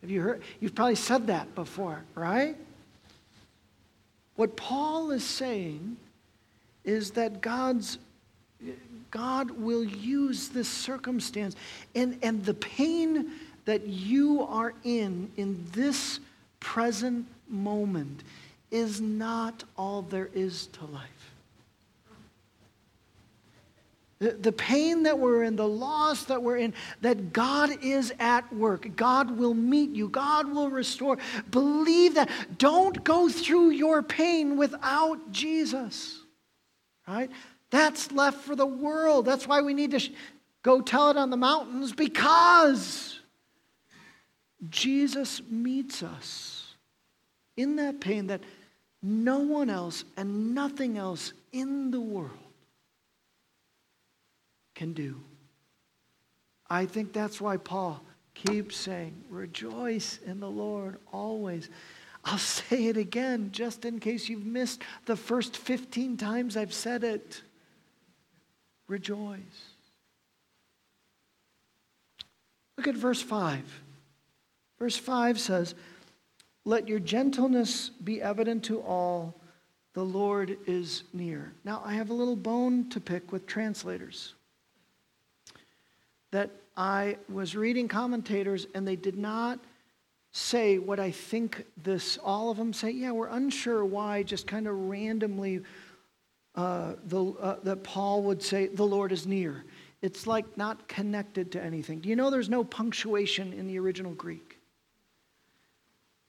Have 0.00 0.10
you 0.10 0.20
heard? 0.20 0.42
You've 0.58 0.74
probably 0.74 0.96
said 0.96 1.28
that 1.28 1.54
before, 1.54 2.02
right? 2.16 2.56
What 4.34 4.56
Paul 4.56 5.12
is 5.12 5.22
saying 5.22 5.96
is 6.84 7.12
that 7.12 7.40
God's 7.40 7.98
God 9.12 9.52
will 9.52 9.84
use 9.84 10.48
this 10.48 10.68
circumstance. 10.68 11.54
And, 11.94 12.18
and 12.22 12.44
the 12.44 12.54
pain 12.54 13.30
that 13.66 13.86
you 13.86 14.42
are 14.42 14.74
in 14.82 15.30
in 15.36 15.64
this 15.72 16.18
present 16.58 17.26
moment 17.48 18.24
is 18.72 19.00
not 19.00 19.62
all 19.76 20.02
there 20.02 20.28
is 20.34 20.66
to 20.68 20.84
life. 20.86 21.17
The, 24.20 24.52
pain 24.52 25.04
that 25.04 25.16
we're 25.16 25.44
in, 25.44 25.54
the 25.54 25.68
loss 25.68 26.24
that 26.24 26.42
we're 26.42 26.56
in, 26.56 26.74
that 27.02 27.32
God 27.32 27.84
is 27.84 28.12
at 28.18 28.52
work. 28.52 28.96
God 28.96 29.38
will 29.38 29.54
meet 29.54 29.90
you. 29.90 30.08
God 30.08 30.52
will 30.52 30.70
restore. 30.70 31.18
Believe 31.52 32.14
that. 32.14 32.28
Don't 32.58 33.04
go 33.04 33.28
through 33.28 33.70
your 33.70 34.02
pain 34.02 34.56
without 34.56 35.30
Jesus. 35.30 36.18
Right? 37.06 37.30
That's 37.70 38.10
left 38.10 38.40
for 38.40 38.56
the 38.56 38.66
world. 38.66 39.24
That's 39.24 39.46
why 39.46 39.60
we 39.62 39.72
need 39.72 39.92
to 39.92 40.00
sh- 40.00 40.10
go 40.62 40.80
tell 40.80 41.10
it 41.10 41.16
on 41.16 41.30
the 41.30 41.36
mountains 41.36 41.92
because 41.92 43.20
Jesus 44.68 45.40
meets 45.48 46.02
us 46.02 46.74
in 47.56 47.76
that 47.76 48.00
pain 48.00 48.26
that 48.26 48.40
no 49.00 49.38
one 49.38 49.70
else 49.70 50.04
and 50.16 50.56
nothing 50.56 50.98
else 50.98 51.32
in 51.52 51.92
the 51.92 52.00
world 52.00 52.47
can 54.78 54.92
do. 54.92 55.16
I 56.70 56.86
think 56.86 57.12
that's 57.12 57.40
why 57.40 57.56
Paul 57.56 58.00
keeps 58.34 58.76
saying, 58.76 59.24
Rejoice 59.28 60.20
in 60.24 60.38
the 60.38 60.48
Lord 60.48 60.98
always. 61.12 61.68
I'll 62.24 62.38
say 62.60 62.86
it 62.86 62.96
again 62.96 63.50
just 63.50 63.84
in 63.84 63.98
case 63.98 64.28
you've 64.28 64.46
missed 64.46 64.82
the 65.06 65.16
first 65.16 65.56
15 65.56 66.16
times 66.16 66.56
I've 66.56 66.72
said 66.72 67.02
it 67.04 67.42
rejoice. 68.86 69.40
Look 72.76 72.86
at 72.86 72.94
verse 72.94 73.20
5. 73.20 73.82
Verse 74.78 74.96
5 74.96 75.40
says, 75.40 75.74
Let 76.64 76.86
your 76.86 77.00
gentleness 77.00 77.88
be 77.88 78.22
evident 78.22 78.64
to 78.66 78.80
all, 78.80 79.34
the 79.94 80.04
Lord 80.04 80.56
is 80.66 81.02
near. 81.12 81.52
Now, 81.64 81.82
I 81.84 81.94
have 81.94 82.10
a 82.10 82.14
little 82.14 82.36
bone 82.36 82.88
to 82.90 83.00
pick 83.00 83.32
with 83.32 83.46
translators. 83.46 84.34
That 86.30 86.50
I 86.76 87.16
was 87.28 87.56
reading 87.56 87.88
commentators 87.88 88.66
and 88.74 88.86
they 88.86 88.96
did 88.96 89.16
not 89.16 89.58
say 90.32 90.78
what 90.78 91.00
I 91.00 91.10
think 91.10 91.64
this, 91.82 92.18
all 92.22 92.50
of 92.50 92.56
them 92.56 92.72
say, 92.72 92.90
yeah, 92.90 93.10
we're 93.10 93.28
unsure 93.28 93.84
why, 93.84 94.22
just 94.22 94.46
kind 94.46 94.68
of 94.68 94.74
randomly, 94.88 95.62
uh, 96.54 96.94
the, 97.04 97.24
uh, 97.24 97.56
that 97.62 97.82
Paul 97.82 98.22
would 98.24 98.42
say, 98.42 98.66
the 98.66 98.86
Lord 98.86 99.10
is 99.10 99.26
near. 99.26 99.64
It's 100.02 100.26
like 100.26 100.56
not 100.56 100.86
connected 100.86 101.52
to 101.52 101.62
anything. 101.62 102.00
Do 102.00 102.08
you 102.08 102.16
know 102.16 102.30
there's 102.30 102.48
no 102.48 102.62
punctuation 102.62 103.52
in 103.52 103.66
the 103.66 103.78
original 103.78 104.12
Greek? 104.12 104.58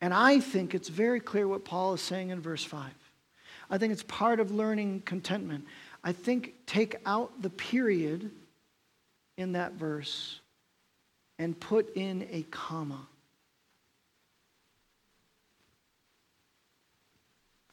And 0.01 0.13
I 0.13 0.39
think 0.39 0.73
it's 0.73 0.89
very 0.89 1.19
clear 1.19 1.47
what 1.47 1.65
Paul 1.65 1.93
is 1.93 2.01
saying 2.01 2.29
in 2.29 2.41
verse 2.41 2.63
5. 2.63 2.91
I 3.69 3.77
think 3.77 3.93
it's 3.93 4.03
part 4.03 4.39
of 4.39 4.51
learning 4.51 5.03
contentment. 5.05 5.65
I 6.03 6.13
think 6.13 6.53
take 6.65 6.95
out 7.05 7.41
the 7.41 7.49
period 7.49 8.31
in 9.39 9.54
that 9.54 9.73
verse 9.73 10.41
and 11.39 11.58
put 11.58 11.95
in 11.95 12.28
a 12.30 12.43
comma. 12.52 13.08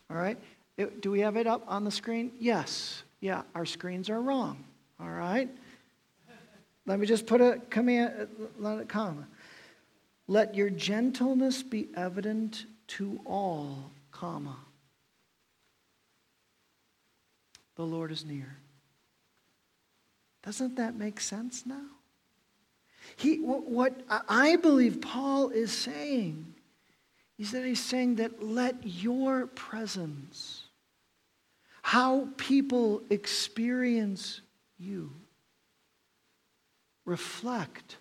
All 0.08 0.16
right? 0.16 0.38
Uh, 0.78 0.86
do 1.00 1.10
we 1.10 1.20
have 1.20 1.36
it 1.36 1.48
up 1.48 1.64
on 1.66 1.82
the 1.82 1.90
screen? 1.90 2.30
Yes. 2.38 3.02
Yeah, 3.20 3.42
our 3.56 3.66
screens 3.66 4.08
are 4.08 4.20
wrong. 4.20 4.64
All 5.00 5.10
right? 5.10 5.50
Let 6.86 7.00
me 7.00 7.06
just 7.06 7.26
put 7.26 7.40
a 7.40 7.60
command, 7.68 8.14
uh, 8.20 8.46
let 8.60 8.78
it 8.78 8.88
comma. 8.88 9.26
Let 10.28 10.54
your 10.54 10.70
gentleness 10.70 11.64
be 11.64 11.88
evident 11.96 12.66
to 12.88 13.18
all, 13.24 13.90
comma. 14.12 14.56
The 17.74 17.82
Lord 17.84 18.12
is 18.12 18.24
near. 18.24 18.56
Doesn't 20.46 20.76
that 20.76 20.94
make 20.94 21.20
sense 21.20 21.66
now? 21.66 21.82
He, 23.16 23.38
what 23.38 24.00
I 24.08 24.54
believe 24.54 25.00
Paul 25.00 25.48
is 25.48 25.72
saying 25.72 26.54
is 27.36 27.50
that 27.50 27.64
he's 27.64 27.82
saying 27.82 28.16
that 28.16 28.40
let 28.42 28.76
your 28.84 29.48
presence, 29.48 30.62
how 31.82 32.28
people 32.36 33.02
experience 33.10 34.40
you, 34.78 35.10
reflect 37.04 37.96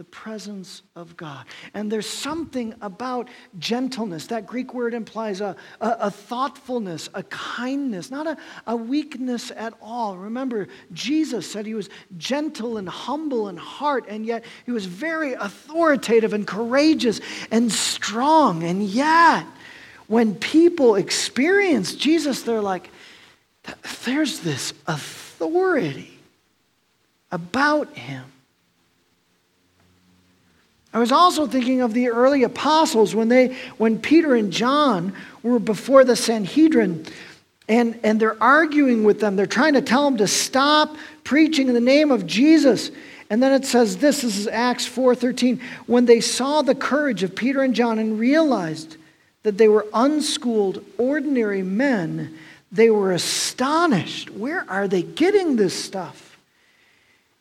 the 0.00 0.04
presence 0.04 0.80
of 0.96 1.14
God. 1.14 1.44
And 1.74 1.92
there's 1.92 2.08
something 2.08 2.74
about 2.80 3.28
gentleness. 3.58 4.28
That 4.28 4.46
Greek 4.46 4.72
word 4.72 4.94
implies 4.94 5.42
a, 5.42 5.54
a, 5.78 5.96
a, 6.00 6.10
thoughtfulness, 6.10 7.10
a 7.12 7.22
kindness, 7.24 8.10
not 8.10 8.26
a, 8.26 8.38
a 8.66 8.74
weakness 8.74 9.52
at 9.54 9.74
all. 9.82 10.16
Remember, 10.16 10.68
Jesus 10.94 11.52
said 11.52 11.66
he 11.66 11.74
was 11.74 11.90
gentle 12.16 12.78
and 12.78 12.88
humble 12.88 13.50
in 13.50 13.58
heart, 13.58 14.06
and 14.08 14.24
yet 14.24 14.42
he 14.64 14.72
was 14.72 14.86
very 14.86 15.34
authoritative 15.34 16.32
and 16.32 16.46
courageous 16.46 17.20
and 17.50 17.70
strong. 17.70 18.62
And 18.62 18.82
yet, 18.82 19.44
when 20.06 20.34
people 20.34 20.94
experience 20.94 21.94
Jesus, 21.94 22.40
they're 22.40 22.62
like, 22.62 22.88
there's 24.06 24.40
this 24.40 24.72
authority 24.86 26.18
about 27.30 27.94
him. 27.98 28.24
I 30.92 30.98
was 30.98 31.12
also 31.12 31.46
thinking 31.46 31.80
of 31.80 31.94
the 31.94 32.08
early 32.08 32.42
apostles 32.42 33.14
when 33.14 33.28
they 33.28 33.56
when 33.78 34.00
Peter 34.00 34.34
and 34.34 34.52
John 34.52 35.14
were 35.42 35.60
before 35.60 36.04
the 36.04 36.16
Sanhedrin 36.16 37.06
and, 37.70 38.00
and 38.02 38.18
they're 38.18 38.42
arguing 38.42 39.04
with 39.04 39.20
them. 39.20 39.36
They're 39.36 39.46
trying 39.46 39.74
to 39.74 39.82
tell 39.82 40.04
them 40.04 40.18
to 40.18 40.26
stop 40.26 40.96
preaching 41.22 41.68
in 41.68 41.74
the 41.74 41.80
name 41.80 42.10
of 42.10 42.26
Jesus. 42.26 42.90
And 43.30 43.40
then 43.40 43.52
it 43.52 43.64
says 43.64 43.98
this, 43.98 44.22
this 44.22 44.36
is 44.36 44.48
Acts 44.48 44.88
4:13. 44.88 45.60
When 45.86 46.06
they 46.06 46.20
saw 46.20 46.62
the 46.62 46.74
courage 46.74 47.22
of 47.22 47.36
Peter 47.36 47.62
and 47.62 47.72
John 47.72 48.00
and 48.00 48.18
realized 48.18 48.96
that 49.44 49.56
they 49.56 49.68
were 49.68 49.86
unschooled, 49.94 50.84
ordinary 50.98 51.62
men, 51.62 52.36
they 52.72 52.90
were 52.90 53.12
astonished. 53.12 54.30
Where 54.30 54.68
are 54.68 54.88
they 54.88 55.02
getting 55.02 55.54
this 55.54 55.72
stuff? 55.72 56.38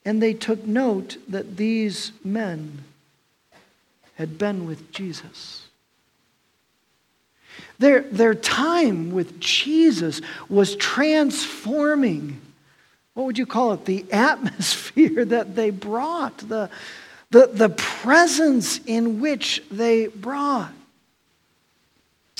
And 0.05 0.21
they 0.21 0.35
took 0.35 0.65
note 0.65 1.17
that 1.27 1.57
these 1.57 2.11
men 2.23 2.83
had 4.19 4.37
been 4.37 4.67
with 4.67 4.91
Jesus. 4.91 5.65
Their, 7.79 8.01
their 8.01 8.35
time 8.35 9.13
with 9.13 9.39
Jesus 9.39 10.19
was 10.49 10.75
transforming, 10.75 12.41
what 13.13 13.25
would 13.25 13.37
you 13.37 13.45
call 13.45 13.71
it, 13.71 13.85
the 13.85 14.05
atmosphere 14.11 15.23
that 15.23 15.55
they 15.55 15.69
brought, 15.69 16.37
the, 16.37 16.69
the, 17.31 17.47
the 17.47 17.69
presence 17.69 18.81
in 18.85 19.21
which 19.21 19.63
they 19.71 20.07
brought. 20.07 20.73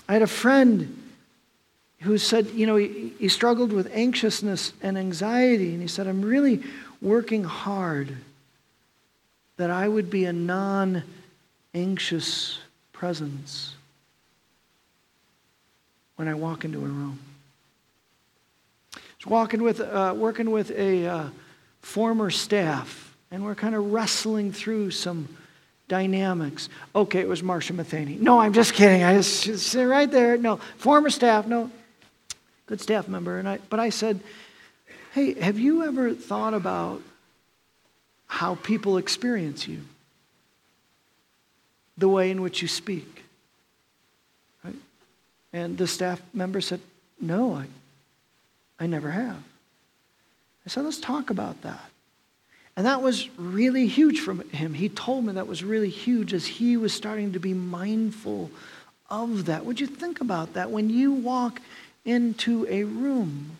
I 0.10 0.14
had 0.14 0.22
a 0.22 0.28
friend 0.28 1.02
who 2.02 2.18
said, 2.18 2.48
you 2.48 2.68
know, 2.68 2.76
he, 2.76 3.14
he 3.20 3.30
struggled 3.30 3.72
with 3.72 3.90
anxiousness 3.94 4.74
and 4.82 4.98
anxiety, 4.98 5.72
and 5.72 5.82
he 5.82 5.88
said, 5.88 6.08
I'm 6.08 6.24
really 6.24 6.62
working 7.02 7.46
hard 7.46 8.18
that 9.56 9.70
I 9.70 9.88
would 9.88 10.10
be 10.10 10.26
a 10.26 10.34
non 10.34 11.04
anxious 11.74 12.60
presence 12.94 13.76
when 16.16 16.28
I 16.28 16.34
walk 16.34 16.66
into 16.66 16.80
a 16.80 16.82
room. 16.82 17.20
I 18.96 19.00
was 19.20 19.28
walking 19.28 19.64
with, 19.64 19.80
uh, 19.80 20.14
working 20.18 20.52
with 20.52 20.72
a 20.72 21.08
uh, 21.08 21.30
former 21.82 22.30
staff, 22.30 23.16
and 23.32 23.44
we're 23.44 23.56
kind 23.56 23.76
of 23.76 23.92
wrestling 23.92 24.52
through 24.52 24.92
some 24.92 25.28
dynamics. 25.88 26.70
Okay, 26.96 27.20
it 27.20 27.28
was 27.28 27.44
Marcia 27.44 27.74
Matheny. 27.74 28.16
No, 28.16 28.40
I'm 28.40 28.54
just 28.54 28.74
kidding. 28.74 29.04
I 29.04 29.16
just, 29.16 29.44
just 29.44 29.76
right 29.76 30.10
there. 30.10 30.38
No, 30.38 30.58
former 30.78 31.10
staff. 31.10 31.48
No, 31.48 31.70
good 32.66 32.80
staff 32.80 33.08
member. 33.08 33.40
And 33.40 33.50
I, 33.50 33.60
but 33.70 33.80
I 33.80 33.90
said, 33.90 34.22
"Hey, 35.14 35.34
have 35.40 35.60
you 35.60 35.84
ever 35.84 36.14
thought 36.14 36.54
about 36.54 37.02
how 38.28 38.56
people 38.56 38.98
experience 38.98 39.68
you?" 39.68 39.82
The 42.00 42.10
way 42.10 42.32
in 42.32 42.42
which 42.42 42.62
you 42.62 42.68
speak. 42.68 43.24
Right? 44.64 44.76
And 45.54 45.78
the 45.78 45.88
staff 45.88 46.22
member 46.34 46.62
said, 46.62 46.80
No, 47.20 47.54
I, 47.54 47.66
I 48.80 48.88
never 48.88 49.12
have. 49.12 49.44
I 50.66 50.70
said, 50.70 50.86
Let's 50.86 51.00
talk 51.00 51.30
about 51.30 51.62
that. 51.62 51.90
And 52.76 52.86
that 52.86 53.02
was 53.02 53.30
really 53.38 53.88
huge 53.88 54.22
for 54.22 54.34
him. 54.36 54.74
He 54.74 54.88
told 54.88 55.26
me 55.26 55.34
that 55.34 55.48
was 55.48 55.64
really 55.64 55.90
huge 55.90 56.34
as 56.34 56.46
he 56.46 56.78
was 56.78 56.94
starting 56.94 57.34
to 57.34 57.40
be 57.40 57.54
mindful 57.54 58.50
of 59.10 59.46
that. 59.46 59.66
Would 59.66 59.82
you 59.82 59.88
think 59.88 60.22
about 60.22 60.54
that 60.54 60.72
when 60.72 60.90
you 60.90 61.12
walk 61.12 61.60
into 62.06 62.66
a 62.70 62.86
room? 62.86 63.58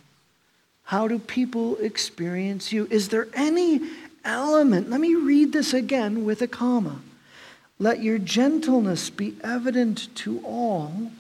How 0.84 1.10
do 1.10 1.20
people 1.20 1.76
experience 1.78 2.72
you? 2.72 2.88
Is 2.90 3.10
there 3.10 3.28
any 3.34 3.82
element? 4.24 4.90
Let 4.90 5.02
me 5.02 5.16
read 5.16 5.52
this 5.52 5.74
again 5.74 6.24
with 6.24 6.42
a 6.42 6.48
comma. 6.48 7.02
Let 7.80 8.04
your 8.04 8.18
gentleness 8.18 9.10
be 9.10 9.36
evident 9.42 10.14
to 10.18 10.40
all. 10.46 11.12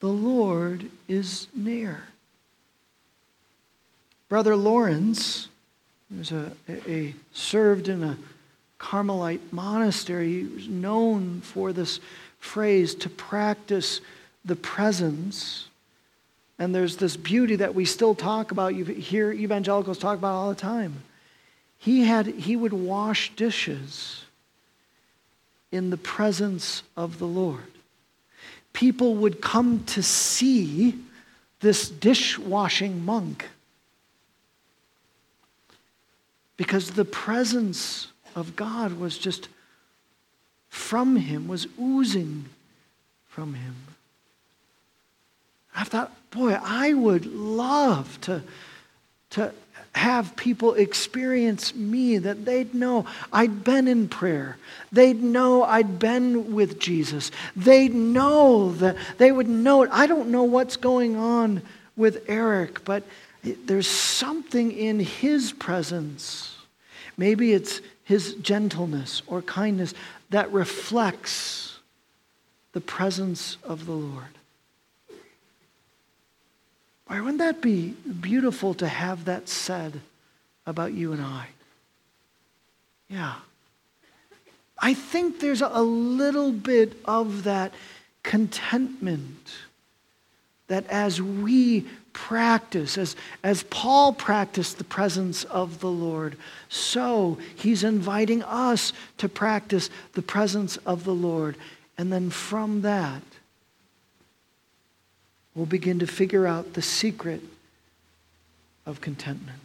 The 0.00 0.08
Lord 0.08 0.90
is 1.08 1.48
near. 1.54 2.04
Brother 4.28 4.54
Lawrence, 4.56 5.48
was 6.14 6.32
a, 6.32 6.52
a, 6.68 7.14
served 7.32 7.88
in 7.88 8.04
a 8.04 8.18
Carmelite 8.78 9.52
monastery. 9.52 10.42
He 10.42 10.44
was 10.44 10.68
known 10.68 11.40
for 11.40 11.72
this 11.72 12.00
phrase 12.38 12.94
to 12.96 13.08
practice 13.08 14.02
the 14.44 14.56
presence. 14.56 15.68
And 16.58 16.74
there's 16.74 16.98
this 16.98 17.16
beauty 17.16 17.56
that 17.56 17.74
we 17.74 17.86
still 17.86 18.14
talk 18.14 18.50
about. 18.50 18.74
You 18.74 18.84
hear 18.84 19.32
evangelicals 19.32 19.98
talk 19.98 20.18
about 20.18 20.34
all 20.34 20.50
the 20.50 20.54
time. 20.54 21.02
He 21.78 22.04
had 22.04 22.26
he 22.26 22.56
would 22.56 22.74
wash 22.74 23.34
dishes 23.36 24.23
in 25.74 25.90
the 25.90 25.96
presence 25.96 26.84
of 26.96 27.18
the 27.18 27.26
Lord. 27.26 27.72
People 28.72 29.16
would 29.16 29.40
come 29.40 29.84
to 29.86 30.02
see 30.02 30.96
this 31.60 31.88
dishwashing 31.88 33.04
monk 33.04 33.48
because 36.56 36.92
the 36.92 37.04
presence 37.04 38.08
of 38.36 38.54
God 38.54 38.98
was 38.98 39.18
just 39.18 39.48
from 40.68 41.16
him, 41.16 41.48
was 41.48 41.66
oozing 41.80 42.44
from 43.26 43.54
him. 43.54 43.74
I 45.74 45.82
thought, 45.82 46.12
boy, 46.30 46.56
I 46.62 46.94
would 46.94 47.26
love 47.26 48.20
to, 48.22 48.42
to 49.30 49.52
have 49.94 50.34
people 50.34 50.74
experience 50.74 51.74
me, 51.74 52.18
that 52.18 52.44
they'd 52.44 52.74
know 52.74 53.06
I'd 53.32 53.62
been 53.62 53.86
in 53.86 54.08
prayer. 54.08 54.56
They'd 54.90 55.22
know 55.22 55.62
I'd 55.62 55.98
been 55.98 56.54
with 56.54 56.80
Jesus. 56.80 57.30
They'd 57.54 57.94
know 57.94 58.72
that 58.74 58.96
they 59.18 59.30
would 59.30 59.48
know. 59.48 59.82
it. 59.82 59.90
I 59.92 60.06
don't 60.06 60.30
know 60.30 60.42
what's 60.42 60.76
going 60.76 61.16
on 61.16 61.62
with 61.96 62.24
Eric, 62.28 62.84
but 62.84 63.04
there's 63.42 63.86
something 63.86 64.72
in 64.72 64.98
his 65.00 65.52
presence. 65.52 66.56
Maybe 67.16 67.52
it's 67.52 67.80
his 68.02 68.34
gentleness 68.34 69.22
or 69.26 69.42
kindness 69.42 69.94
that 70.30 70.52
reflects 70.52 71.78
the 72.72 72.80
presence 72.80 73.56
of 73.62 73.86
the 73.86 73.92
Lord. 73.92 74.24
Why 77.06 77.20
wouldn't 77.20 77.38
that 77.38 77.60
be 77.60 77.90
beautiful 78.20 78.74
to 78.74 78.88
have 78.88 79.26
that 79.26 79.48
said 79.48 80.00
about 80.66 80.92
you 80.92 81.12
and 81.12 81.22
I? 81.22 81.48
Yeah. 83.08 83.34
I 84.78 84.94
think 84.94 85.40
there's 85.40 85.62
a 85.62 85.82
little 85.82 86.52
bit 86.52 86.94
of 87.04 87.44
that 87.44 87.72
contentment 88.22 89.54
that 90.66 90.86
as 90.88 91.20
we 91.20 91.86
practice, 92.14 92.96
as, 92.96 93.16
as 93.42 93.64
Paul 93.64 94.12
practiced 94.12 94.78
the 94.78 94.84
presence 94.84 95.44
of 95.44 95.80
the 95.80 95.90
Lord, 95.90 96.36
so 96.68 97.38
he's 97.54 97.84
inviting 97.84 98.42
us 98.42 98.92
to 99.18 99.28
practice 99.28 99.90
the 100.14 100.22
presence 100.22 100.78
of 100.78 101.04
the 101.04 101.14
Lord. 101.14 101.56
And 101.98 102.12
then 102.12 102.30
from 102.30 102.80
that, 102.82 103.22
we'll 105.54 105.66
begin 105.66 105.98
to 106.00 106.06
figure 106.06 106.46
out 106.46 106.74
the 106.74 106.82
secret 106.82 107.42
of 108.86 109.00
contentment. 109.00 109.58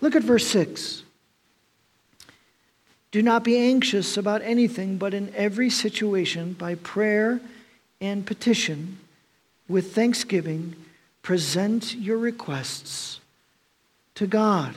Look 0.00 0.14
at 0.14 0.22
verse 0.22 0.46
6. 0.48 1.02
Do 3.10 3.22
not 3.22 3.42
be 3.42 3.56
anxious 3.56 4.16
about 4.16 4.42
anything, 4.42 4.96
but 4.96 5.14
in 5.14 5.34
every 5.34 5.70
situation, 5.70 6.52
by 6.52 6.76
prayer 6.76 7.40
and 8.00 8.24
petition, 8.24 8.98
with 9.68 9.94
thanksgiving, 9.94 10.76
present 11.22 11.94
your 11.94 12.18
requests 12.18 13.20
to 14.14 14.26
God. 14.26 14.76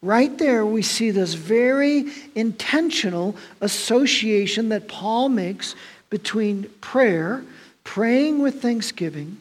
Right 0.00 0.36
there, 0.38 0.64
we 0.64 0.82
see 0.82 1.10
this 1.10 1.34
very 1.34 2.06
intentional 2.34 3.36
association 3.60 4.68
that 4.68 4.88
Paul 4.88 5.28
makes 5.28 5.74
between 6.08 6.64
prayer 6.80 7.44
praying 7.88 8.38
with 8.40 8.60
thanksgiving 8.60 9.38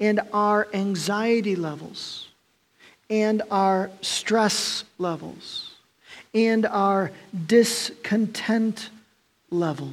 and 0.00 0.22
our 0.32 0.66
anxiety 0.72 1.54
levels 1.54 2.28
and 3.10 3.42
our 3.50 3.90
stress 4.00 4.84
levels 4.96 5.74
and 6.32 6.64
our 6.64 7.12
discontent 7.46 8.88
level. 9.50 9.92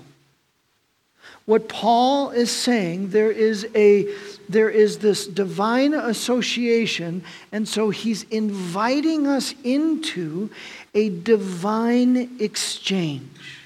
What 1.43 1.67
Paul 1.67 2.29
is 2.29 2.49
saying, 2.49 3.09
there 3.09 3.31
is 3.31 3.67
a 3.75 4.07
there 4.47 4.69
is 4.69 4.99
this 4.99 5.27
divine 5.27 5.93
association, 5.93 7.25
and 7.51 7.67
so 7.67 7.89
he's 7.89 8.23
inviting 8.23 9.27
us 9.27 9.53
into 9.65 10.49
a 10.95 11.09
divine 11.09 12.37
exchange 12.39 13.62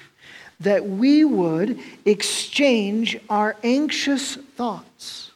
that 0.60 0.86
we 0.86 1.24
would 1.24 1.78
exchange 2.04 3.18
our 3.30 3.56
anxious 3.62 4.36
thoughts 4.36 5.30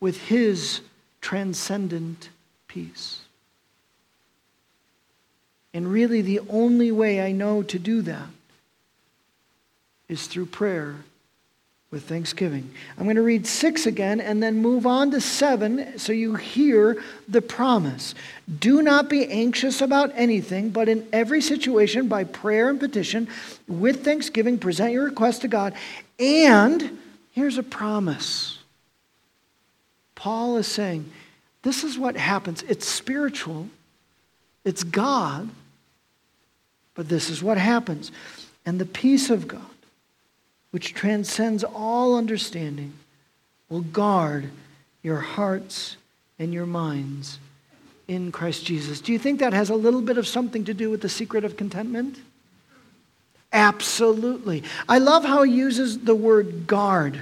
with 0.00 0.20
His 0.28 0.80
transcendent 1.20 2.28
peace. 2.68 3.20
And 5.74 5.90
really, 5.90 6.22
the 6.22 6.40
only 6.48 6.92
way 6.92 7.20
I 7.20 7.32
know 7.32 7.62
to 7.64 7.78
do 7.78 8.00
that 8.02 8.28
is 10.08 10.26
through 10.26 10.46
prayer 10.46 10.96
with 11.90 12.04
thanksgiving. 12.04 12.68
I'm 12.98 13.04
going 13.04 13.16
to 13.16 13.22
read 13.22 13.46
six 13.46 13.86
again 13.86 14.20
and 14.20 14.42
then 14.42 14.60
move 14.60 14.86
on 14.86 15.12
to 15.12 15.20
seven 15.20 15.98
so 15.98 16.12
you 16.12 16.34
hear 16.34 17.02
the 17.28 17.40
promise. 17.40 18.14
Do 18.58 18.82
not 18.82 19.08
be 19.08 19.26
anxious 19.26 19.80
about 19.80 20.10
anything, 20.14 20.70
but 20.70 20.88
in 20.88 21.06
every 21.12 21.40
situation, 21.40 22.08
by 22.08 22.24
prayer 22.24 22.68
and 22.68 22.80
petition, 22.80 23.28
with 23.68 24.04
thanksgiving, 24.04 24.58
present 24.58 24.92
your 24.92 25.04
request 25.04 25.42
to 25.42 25.48
God. 25.48 25.74
And 26.18 26.98
here's 27.32 27.56
a 27.56 27.62
promise. 27.62 28.58
Paul 30.16 30.56
is 30.56 30.66
saying, 30.66 31.10
this 31.62 31.84
is 31.84 31.96
what 31.98 32.16
happens. 32.16 32.62
It's 32.64 32.86
spiritual, 32.86 33.68
it's 34.64 34.82
God, 34.82 35.48
but 36.94 37.08
this 37.08 37.30
is 37.30 37.42
what 37.42 37.58
happens. 37.58 38.10
And 38.64 38.80
the 38.80 38.86
peace 38.86 39.30
of 39.30 39.46
God 39.46 39.60
which 40.70 40.94
transcends 40.94 41.64
all 41.64 42.16
understanding, 42.16 42.92
will 43.68 43.80
guard 43.80 44.50
your 45.02 45.20
hearts 45.20 45.96
and 46.38 46.52
your 46.52 46.66
minds 46.66 47.38
in 48.08 48.30
Christ 48.30 48.64
Jesus. 48.64 49.00
Do 49.00 49.12
you 49.12 49.18
think 49.18 49.40
that 49.40 49.52
has 49.52 49.70
a 49.70 49.74
little 49.74 50.02
bit 50.02 50.18
of 50.18 50.26
something 50.26 50.64
to 50.64 50.74
do 50.74 50.90
with 50.90 51.00
the 51.00 51.08
secret 51.08 51.44
of 51.44 51.56
contentment? 51.56 52.18
Absolutely. 53.52 54.62
I 54.88 54.98
love 54.98 55.24
how 55.24 55.42
he 55.42 55.52
uses 55.52 55.98
the 56.00 56.14
word 56.14 56.66
guard. 56.66 57.18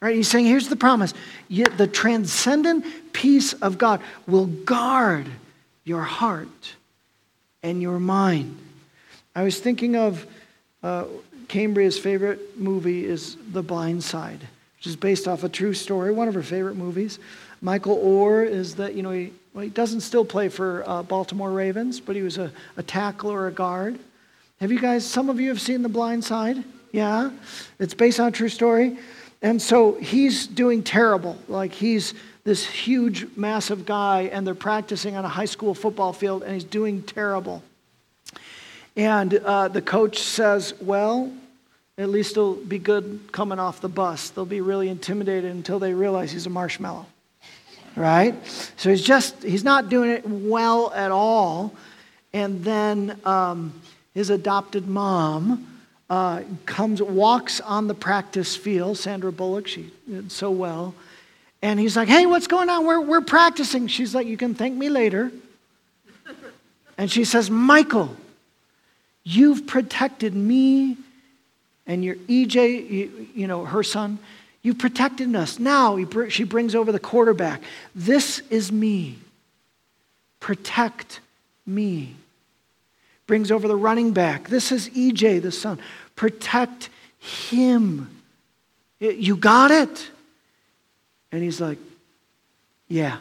Right? 0.00 0.16
He's 0.16 0.28
saying, 0.28 0.46
here's 0.46 0.68
the 0.68 0.76
promise. 0.76 1.14
Yet 1.48 1.78
The 1.78 1.86
transcendent 1.86 2.84
peace 3.12 3.52
of 3.52 3.78
God 3.78 4.00
will 4.26 4.46
guard 4.46 5.26
your 5.84 6.02
heart 6.02 6.74
and 7.62 7.80
your 7.80 8.00
mind. 8.00 8.58
I 9.34 9.44
was 9.44 9.58
thinking 9.60 9.96
of 9.96 10.26
uh, 10.82 11.04
Cambria's 11.48 11.98
favorite 11.98 12.58
movie 12.58 13.04
is 13.04 13.36
The 13.52 13.62
Blind 13.62 14.02
Side, 14.02 14.40
which 14.76 14.86
is 14.86 14.96
based 14.96 15.28
off 15.28 15.44
a 15.44 15.48
true 15.48 15.74
story, 15.74 16.12
one 16.12 16.28
of 16.28 16.34
her 16.34 16.42
favorite 16.42 16.76
movies. 16.76 17.18
Michael 17.60 17.98
Oher 17.98 18.48
is 18.48 18.74
that, 18.76 18.94
you 18.94 19.02
know, 19.02 19.10
he, 19.10 19.32
well, 19.54 19.62
he 19.62 19.70
doesn't 19.70 20.00
still 20.00 20.24
play 20.24 20.48
for 20.48 20.82
uh, 20.86 21.02
Baltimore 21.02 21.50
Ravens, 21.50 22.00
but 22.00 22.16
he 22.16 22.22
was 22.22 22.38
a, 22.38 22.50
a 22.76 22.82
tackler 22.82 23.42
or 23.42 23.46
a 23.48 23.52
guard. 23.52 23.98
Have 24.60 24.72
you 24.72 24.80
guys, 24.80 25.04
some 25.04 25.28
of 25.28 25.38
you 25.38 25.48
have 25.48 25.60
seen 25.60 25.82
The 25.82 25.88
Blind 25.88 26.24
Side? 26.24 26.64
Yeah? 26.90 27.30
It's 27.78 27.94
based 27.94 28.18
on 28.18 28.28
a 28.28 28.32
true 28.32 28.48
story. 28.48 28.98
And 29.42 29.60
so 29.60 29.94
he's 29.96 30.46
doing 30.46 30.82
terrible. 30.82 31.36
Like 31.48 31.72
he's 31.72 32.14
this 32.44 32.66
huge, 32.66 33.26
massive 33.36 33.86
guy, 33.86 34.22
and 34.32 34.46
they're 34.46 34.54
practicing 34.54 35.16
on 35.16 35.24
a 35.24 35.28
high 35.28 35.44
school 35.44 35.74
football 35.74 36.12
field, 36.12 36.42
and 36.42 36.54
he's 36.54 36.64
doing 36.64 37.02
terrible. 37.02 37.62
And 38.96 39.34
uh, 39.34 39.68
the 39.68 39.82
coach 39.82 40.18
says, 40.18 40.74
Well, 40.80 41.32
at 41.98 42.08
least 42.08 42.32
it'll 42.32 42.54
be 42.54 42.78
good 42.78 43.20
coming 43.32 43.58
off 43.58 43.80
the 43.80 43.88
bus. 43.88 44.30
They'll 44.30 44.44
be 44.44 44.60
really 44.60 44.88
intimidated 44.88 45.50
until 45.50 45.78
they 45.78 45.94
realize 45.94 46.32
he's 46.32 46.46
a 46.46 46.50
marshmallow. 46.50 47.06
Right? 47.94 48.34
So 48.76 48.90
he's 48.90 49.02
just, 49.02 49.42
he's 49.42 49.64
not 49.64 49.90
doing 49.90 50.10
it 50.10 50.26
well 50.26 50.92
at 50.94 51.10
all. 51.10 51.74
And 52.32 52.64
then 52.64 53.20
um, 53.24 53.74
his 54.14 54.30
adopted 54.30 54.88
mom 54.88 55.80
uh, 56.08 56.42
comes, 56.64 57.02
walks 57.02 57.60
on 57.60 57.88
the 57.88 57.94
practice 57.94 58.56
field. 58.56 58.96
Sandra 58.96 59.30
Bullock, 59.30 59.66
she 59.66 59.90
did 60.08 60.32
so 60.32 60.50
well. 60.50 60.94
And 61.60 61.78
he's 61.78 61.96
like, 61.96 62.08
Hey, 62.08 62.26
what's 62.26 62.46
going 62.46 62.68
on? 62.68 62.86
We're, 62.86 63.00
we're 63.00 63.20
practicing. 63.20 63.86
She's 63.86 64.14
like, 64.14 64.26
You 64.26 64.36
can 64.36 64.54
thank 64.54 64.76
me 64.76 64.88
later. 64.88 65.30
And 66.98 67.10
she 67.10 67.24
says, 67.24 67.50
Michael, 67.50 68.16
You've 69.24 69.66
protected 69.66 70.34
me 70.34 70.96
and 71.86 72.04
your 72.04 72.16
EJ, 72.16 72.90
you, 72.90 73.28
you 73.34 73.46
know, 73.46 73.64
her 73.64 73.82
son. 73.82 74.18
You've 74.62 74.78
protected 74.78 75.34
us. 75.34 75.58
Now 75.58 75.96
he, 75.96 76.06
she 76.30 76.44
brings 76.44 76.74
over 76.74 76.92
the 76.92 77.00
quarterback. 77.00 77.62
This 77.94 78.40
is 78.50 78.70
me. 78.70 79.18
Protect 80.40 81.20
me. 81.66 82.14
Brings 83.26 83.50
over 83.50 83.66
the 83.66 83.76
running 83.76 84.12
back. 84.12 84.48
This 84.48 84.72
is 84.72 84.88
EJ, 84.90 85.42
the 85.42 85.52
son. 85.52 85.78
Protect 86.16 86.90
him. 87.18 88.10
You 88.98 89.36
got 89.36 89.70
it? 89.70 90.10
And 91.30 91.42
he's 91.42 91.60
like, 91.60 91.78
Yeah. 92.88 93.18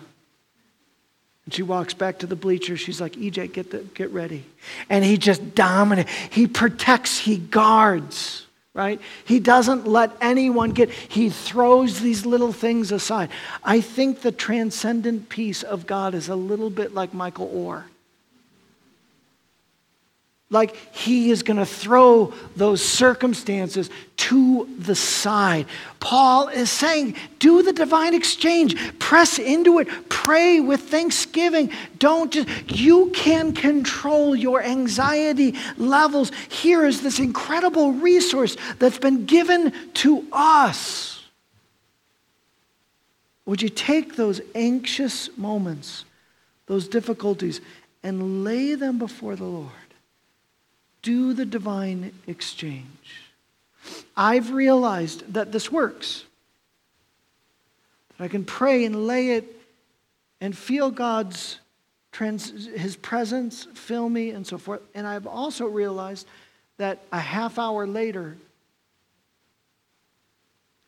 And 1.52 1.56
she 1.58 1.64
walks 1.64 1.94
back 1.94 2.20
to 2.20 2.28
the 2.28 2.38
bleachers. 2.38 2.80
She's 2.80 3.02
like, 3.02 3.12
EJ, 3.18 3.52
get, 3.52 3.72
the, 3.72 3.80
get 3.80 4.10
ready. 4.12 4.46
And 4.90 5.04
he 5.04 5.18
just 5.18 5.54
dominates. 5.54 6.10
He 6.30 6.48
protects, 6.48 7.18
he 7.18 7.40
guards, 7.40 8.46
right? 8.74 9.02
He 9.26 9.42
doesn't 9.42 9.86
let 9.86 10.12
anyone 10.22 10.72
get, 10.72 10.90
he 10.90 11.30
throws 11.30 12.00
these 12.00 12.26
little 12.26 12.54
things 12.54 12.94
aside. 12.94 13.32
I 13.66 13.82
think 13.82 14.22
the 14.22 14.32
transcendent 14.32 15.28
peace 15.28 15.62
of 15.62 15.86
God 15.86 16.14
is 16.14 16.30
a 16.30 16.38
little 16.38 16.70
bit 16.70 16.94
like 16.94 17.14
Michael 17.14 17.50
Oher. 17.50 17.84
Like 20.50 20.78
he 20.96 21.32
is 21.32 21.44
going 21.44 21.60
to 21.60 21.66
throw 21.66 22.34
those 22.56 22.82
circumstances 22.82 23.90
to 24.32 24.66
the 24.80 24.96
side. 24.96 25.66
Paul 26.00 26.48
is 26.48 26.72
saying, 26.72 27.16
do 27.40 27.62
the 27.62 27.74
divine 27.74 28.14
exchange, 28.14 28.98
press 28.98 29.38
into 29.38 29.80
it, 29.80 29.88
pray 30.10 30.62
with 30.62 30.82
thanksgiving. 30.82 31.70
Don't 32.00 32.32
just, 32.32 32.48
you 32.72 33.10
can 33.12 33.54
control 33.54 34.34
your 34.34 34.64
anxiety 34.64 35.56
levels. 35.78 36.32
Here 36.50 36.86
is 36.86 37.02
this 37.02 37.20
incredible 37.20 37.92
resource 37.92 38.56
that's 38.80 38.98
been 38.98 39.26
given 39.26 39.74
to 39.96 40.26
us. 40.32 41.24
Would 43.46 43.62
you 43.62 43.70
take 43.70 44.16
those 44.16 44.40
anxious 44.56 45.36
moments, 45.38 46.06
those 46.68 46.88
difficulties, 46.88 47.60
and 48.02 48.46
lay 48.46 48.76
them 48.76 48.98
before 48.98 49.36
the 49.36 49.44
Lord? 49.44 49.72
do 51.02 51.34
the 51.34 51.46
divine 51.46 52.14
exchange. 52.28 53.31
I've 54.16 54.52
realized 54.52 55.34
that 55.34 55.52
this 55.52 55.72
works. 55.72 56.26
That 58.18 58.26
I 58.26 58.28
can 58.28 58.46
pray 58.46 58.86
and 58.86 59.08
lay 59.08 59.32
it 59.32 59.46
and 60.40 60.58
feel 60.58 60.92
God's 60.92 61.60
trans, 62.12 62.68
his 62.68 62.96
presence 62.96 63.68
fill 63.74 64.10
me 64.10 64.32
and 64.32 64.46
so 64.46 64.58
forth. 64.58 64.82
And 64.94 65.08
I've 65.08 65.28
also 65.28 65.66
realized 65.66 66.28
that 66.78 67.00
a 67.12 67.20
half 67.20 67.60
hour 67.60 67.88
later, 67.88 68.38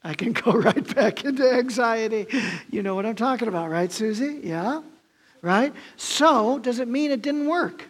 I 0.03 0.13
can 0.13 0.33
go 0.33 0.51
right 0.53 0.95
back 0.95 1.23
into 1.23 1.49
anxiety. 1.49 2.27
You 2.69 2.83
know 2.83 2.95
what 2.95 3.05
I'm 3.05 3.15
talking 3.15 3.47
about, 3.47 3.69
right, 3.69 3.91
Susie? 3.91 4.41
Yeah? 4.43 4.81
Right? 5.41 5.73
So, 5.97 6.59
does 6.59 6.79
it 6.79 6.87
mean 6.87 7.11
it 7.11 7.21
didn't 7.21 7.47
work? 7.47 7.85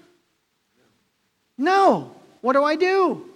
No. 1.58 2.12
What 2.41 2.54
do 2.54 2.64
I 2.64 2.76
do? 2.76 3.33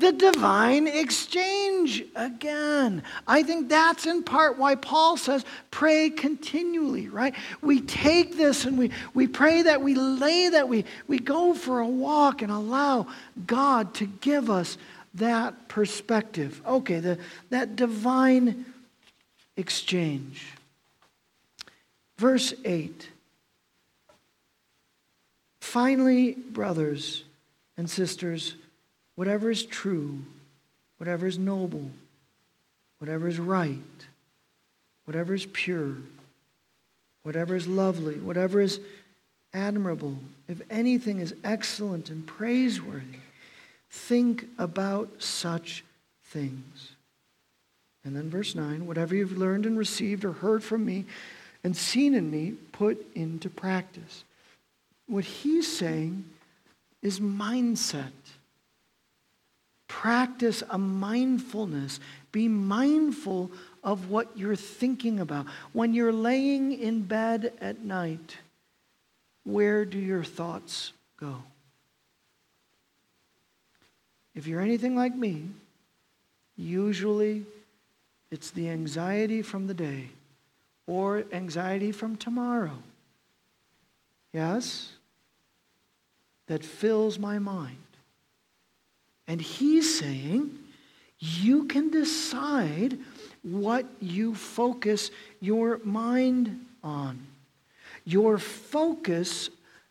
The 0.00 0.12
divine 0.12 0.86
exchange 0.86 2.02
again. 2.16 3.02
I 3.28 3.42
think 3.42 3.68
that's 3.68 4.06
in 4.06 4.22
part 4.22 4.56
why 4.56 4.74
Paul 4.74 5.18
says, 5.18 5.44
pray 5.70 6.08
continually, 6.08 7.10
right? 7.10 7.34
We 7.60 7.82
take 7.82 8.38
this 8.38 8.64
and 8.64 8.78
we, 8.78 8.92
we 9.12 9.26
pray 9.26 9.60
that 9.60 9.82
we 9.82 9.94
lay 9.94 10.48
that 10.48 10.70
we, 10.70 10.86
we 11.06 11.18
go 11.18 11.52
for 11.52 11.80
a 11.80 11.86
walk 11.86 12.40
and 12.40 12.50
allow 12.50 13.08
God 13.46 13.92
to 13.96 14.06
give 14.06 14.48
us 14.48 14.78
that 15.14 15.68
perspective. 15.68 16.62
Okay, 16.66 17.00
the, 17.00 17.18
that 17.50 17.76
divine 17.76 18.64
exchange. 19.58 20.46
Verse 22.16 22.54
8. 22.64 23.10
Finally, 25.60 26.32
brothers 26.32 27.24
and 27.76 27.88
sisters, 27.90 28.54
whatever 29.20 29.50
is 29.50 29.66
true, 29.66 30.18
whatever 30.96 31.26
is 31.26 31.38
noble, 31.38 31.90
whatever 33.00 33.28
is 33.28 33.38
right, 33.38 33.76
whatever 35.04 35.34
is 35.34 35.44
pure, 35.44 35.92
whatever 37.22 37.54
is 37.54 37.66
lovely, 37.66 38.14
whatever 38.14 38.62
is 38.62 38.80
admirable, 39.52 40.16
if 40.48 40.62
anything 40.70 41.18
is 41.18 41.34
excellent 41.44 42.08
and 42.08 42.26
praiseworthy, 42.26 43.18
think 43.90 44.46
about 44.56 45.22
such 45.22 45.84
things. 46.24 46.92
And 48.06 48.16
then 48.16 48.30
verse 48.30 48.54
9 48.54 48.86
whatever 48.86 49.14
you've 49.14 49.36
learned 49.36 49.66
and 49.66 49.76
received 49.76 50.24
or 50.24 50.32
heard 50.32 50.64
from 50.64 50.86
me 50.86 51.04
and 51.62 51.76
seen 51.76 52.14
in 52.14 52.30
me, 52.30 52.52
put 52.72 53.06
into 53.14 53.50
practice. 53.50 54.24
What 55.06 55.24
he's 55.24 55.70
saying 55.70 56.24
is 57.02 57.20
mindset. 57.20 58.12
Practice 59.90 60.62
a 60.70 60.78
mindfulness. 60.78 61.98
Be 62.30 62.46
mindful 62.46 63.50
of 63.82 64.08
what 64.08 64.28
you're 64.36 64.54
thinking 64.54 65.18
about. 65.18 65.46
When 65.72 65.92
you're 65.92 66.12
laying 66.12 66.72
in 66.72 67.02
bed 67.02 67.52
at 67.60 67.80
night, 67.80 68.36
where 69.42 69.84
do 69.84 69.98
your 69.98 70.22
thoughts 70.22 70.92
go? 71.18 71.42
If 74.34 74.46
you're 74.46 74.60
anything 74.60 74.94
like 74.94 75.16
me, 75.16 75.48
usually 76.56 77.44
it's 78.30 78.52
the 78.52 78.70
anxiety 78.70 79.42
from 79.42 79.66
the 79.66 79.74
day 79.74 80.10
or 80.86 81.24
anxiety 81.32 81.90
from 81.90 82.16
tomorrow. 82.16 82.78
Yes? 84.32 84.92
that 86.50 86.64
fills 86.64 87.16
my 87.16 87.38
mind. 87.38 87.76
And 89.30 89.40
he's 89.40 90.00
saying, 90.00 90.58
you 91.20 91.66
can 91.66 91.88
decide 91.88 92.98
what 93.42 93.86
you 94.00 94.34
focus 94.34 95.12
your 95.38 95.78
mind 95.84 96.66
on. 96.82 97.28
Your 98.04 98.38
focus, 98.38 99.48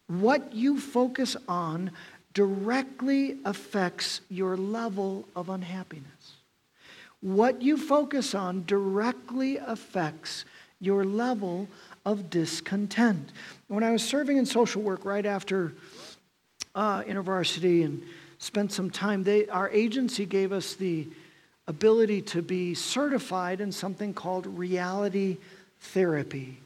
what 0.08 0.52
you 0.52 0.78
focus 0.78 1.38
on, 1.48 1.92
directly 2.34 3.38
affects 3.46 4.20
your 4.30 4.58
level 4.58 5.26
of 5.38 5.48
unhappiness. 5.48 6.34
What 7.22 7.62
you 7.62 7.78
focus 7.78 8.36
on 8.36 8.66
directly 8.66 9.56
affects 9.56 10.44
your 10.82 11.06
level 11.06 11.70
of 12.06 12.30
discontent. 12.30 13.32
When 13.70 13.86
I 13.86 13.92
was 13.92 14.04
serving 14.04 14.36
in 14.36 14.46
social 14.46 14.82
work 14.82 15.06
right 15.06 15.26
after 15.26 15.72
uh, 16.80 17.04
InterVarsity 17.04 17.84
and 17.84 18.02
spent 18.38 18.72
some 18.72 18.90
time. 18.90 19.22
They, 19.24 19.48
our 19.48 19.70
agency 19.70 20.26
gave 20.26 20.54
us 20.54 20.76
the 20.76 21.06
ability 21.68 22.22
to 22.22 22.42
be 22.42 22.74
certified 22.74 23.60
in 23.60 23.74
something 23.74 24.14
called 24.14 24.48
reality 24.48 25.38
therapy. 25.82 26.58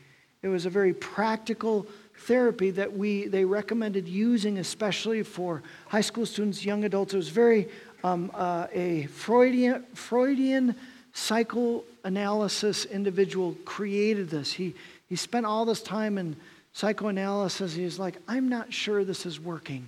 It 0.44 0.50
was 0.50 0.68
a 0.68 0.70
very 0.70 0.94
practical 0.94 1.88
therapy 2.16 2.70
that 2.72 2.96
we 2.96 3.26
they 3.26 3.44
recommended 3.44 4.08
using, 4.08 4.60
especially 4.60 5.24
for 5.24 5.64
high 5.88 6.02
school 6.02 6.28
students, 6.28 6.64
young 6.64 6.84
adults. 6.84 7.16
It 7.16 7.18
was 7.18 7.30
very 7.30 7.68
um, 8.04 8.30
uh, 8.36 8.68
a 8.72 9.08
Freudian 9.08 9.84
Freudian 9.96 10.76
psychoanalysis 11.14 12.86
individual 12.86 13.58
created 13.66 14.30
this. 14.30 14.54
He 14.54 14.76
he 15.10 15.16
spent 15.16 15.48
all 15.48 15.66
this 15.66 15.82
time 15.82 16.20
in 16.20 16.36
psychoanalysis. 16.74 17.74
He's 17.74 17.98
like, 17.98 18.18
I'm 18.28 18.48
not 18.48 18.72
sure 18.72 19.04
this 19.04 19.26
is 19.26 19.40
working. 19.40 19.88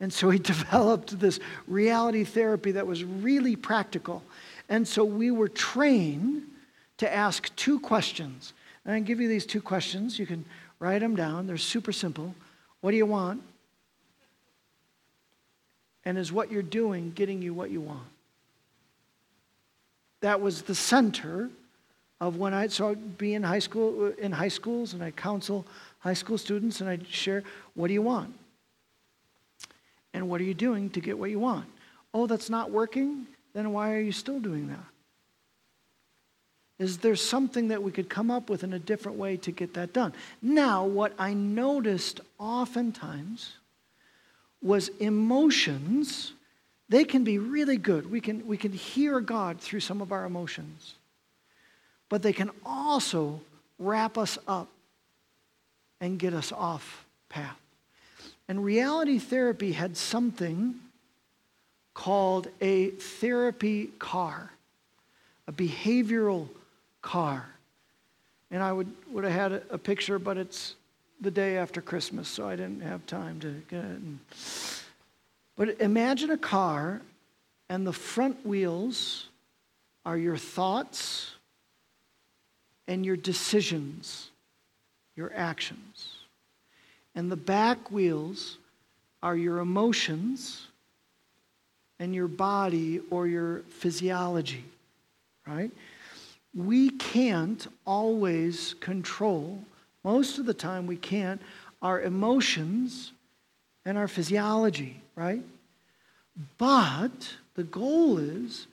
And 0.00 0.12
so 0.12 0.30
he 0.30 0.38
developed 0.54 1.18
this 1.18 1.40
reality 1.66 2.24
therapy 2.24 2.72
that 2.72 2.86
was 2.86 3.04
really 3.04 3.56
practical. 3.56 4.22
And 4.68 4.86
so 4.86 5.04
we 5.04 5.30
were 5.30 5.48
trained 5.48 6.42
to 6.98 7.12
ask 7.12 7.54
two 7.56 7.78
questions. 7.78 8.52
And 8.84 8.94
I 8.94 9.00
give 9.00 9.20
you 9.20 9.28
these 9.28 9.46
two 9.46 9.60
questions. 9.60 10.18
You 10.18 10.26
can 10.26 10.44
write 10.78 11.00
them 11.00 11.16
down. 11.16 11.46
They're 11.46 11.56
super 11.56 11.92
simple. 11.92 12.34
What 12.80 12.90
do 12.90 12.96
you 12.96 13.06
want? 13.06 13.42
And 16.04 16.16
is 16.18 16.32
what 16.32 16.52
you're 16.52 16.62
doing 16.62 17.12
getting 17.14 17.42
you 17.42 17.52
what 17.52 17.70
you 17.70 17.80
want? 17.80 18.06
That 20.20 20.40
was 20.40 20.62
the 20.62 20.74
center 20.74 21.50
of 22.20 22.36
when 22.36 22.54
I 22.54 22.68
so 22.68 22.90
I'd 22.90 23.18
be 23.18 23.34
in 23.34 23.42
high 23.42 23.58
school 23.58 24.06
uh, 24.06 24.22
in 24.22 24.32
high 24.32 24.48
schools 24.48 24.94
and 24.94 25.02
I 25.02 25.10
counsel 25.10 25.66
high 25.98 26.14
school 26.14 26.38
students 26.38 26.80
and 26.80 26.88
I'd 26.88 27.06
share, 27.06 27.42
what 27.74 27.88
do 27.88 27.92
you 27.92 28.02
want? 28.02 28.34
And 30.16 30.30
what 30.30 30.40
are 30.40 30.44
you 30.44 30.54
doing 30.54 30.88
to 30.90 31.00
get 31.00 31.18
what 31.18 31.28
you 31.28 31.38
want? 31.38 31.66
Oh, 32.14 32.26
that's 32.26 32.48
not 32.48 32.70
working? 32.70 33.26
Then 33.52 33.74
why 33.74 33.92
are 33.92 34.00
you 34.00 34.12
still 34.12 34.40
doing 34.40 34.68
that? 34.68 34.84
Is 36.78 36.96
there 36.98 37.16
something 37.16 37.68
that 37.68 37.82
we 37.82 37.92
could 37.92 38.08
come 38.08 38.30
up 38.30 38.48
with 38.48 38.64
in 38.64 38.72
a 38.72 38.78
different 38.78 39.18
way 39.18 39.36
to 39.36 39.50
get 39.52 39.74
that 39.74 39.92
done? 39.92 40.14
Now, 40.40 40.86
what 40.86 41.12
I 41.18 41.34
noticed 41.34 42.22
oftentimes 42.38 43.56
was 44.62 44.88
emotions, 45.00 46.32
they 46.88 47.04
can 47.04 47.22
be 47.22 47.36
really 47.36 47.76
good. 47.76 48.10
We 48.10 48.22
can, 48.22 48.46
we 48.46 48.56
can 48.56 48.72
hear 48.72 49.20
God 49.20 49.60
through 49.60 49.80
some 49.80 50.00
of 50.00 50.12
our 50.12 50.24
emotions, 50.24 50.94
but 52.08 52.22
they 52.22 52.32
can 52.32 52.50
also 52.64 53.42
wrap 53.78 54.16
us 54.16 54.38
up 54.48 54.68
and 56.00 56.18
get 56.18 56.32
us 56.32 56.52
off 56.52 57.04
path. 57.28 57.65
And 58.48 58.64
reality 58.64 59.18
therapy 59.18 59.72
had 59.72 59.96
something 59.96 60.76
called 61.94 62.48
a 62.60 62.90
therapy 62.90 63.86
car, 63.98 64.52
a 65.48 65.52
behavioral 65.52 66.48
car. 67.02 67.46
And 68.50 68.62
I 68.62 68.72
would, 68.72 68.92
would 69.10 69.24
have 69.24 69.32
had 69.32 69.52
a, 69.52 69.62
a 69.70 69.78
picture, 69.78 70.18
but 70.18 70.36
it's 70.36 70.74
the 71.20 71.30
day 71.30 71.56
after 71.56 71.80
Christmas, 71.80 72.28
so 72.28 72.48
I 72.48 72.54
didn't 72.54 72.82
have 72.82 73.04
time 73.06 73.40
to 73.40 73.62
get 73.68 73.84
it. 73.84 73.98
But 75.56 75.80
imagine 75.80 76.30
a 76.30 76.38
car, 76.38 77.00
and 77.68 77.86
the 77.86 77.92
front 77.92 78.46
wheels 78.46 79.26
are 80.04 80.18
your 80.18 80.36
thoughts 80.36 81.34
and 82.86 83.04
your 83.04 83.16
decisions, 83.16 84.30
your 85.16 85.32
actions 85.34 86.15
and 87.16 87.32
the 87.32 87.36
back 87.36 87.90
wheels 87.90 88.58
are 89.22 89.36
your 89.36 89.58
emotions 89.58 90.68
and 91.98 92.14
your 92.14 92.28
body 92.28 93.00
or 93.10 93.26
your 93.26 93.60
physiology, 93.70 94.64
right? 95.46 95.70
We 96.54 96.90
can't 96.90 97.66
always 97.86 98.74
control, 98.80 99.58
most 100.04 100.38
of 100.38 100.46
the 100.46 100.54
time 100.54 100.86
we 100.86 100.98
can't, 100.98 101.40
our 101.82 102.02
emotions 102.02 103.12
and 103.86 103.96
our 103.96 104.08
physiology, 104.08 105.00
right? 105.16 105.42
But 106.58 107.34
the 107.54 107.64
goal 107.64 108.18
is 108.18 108.66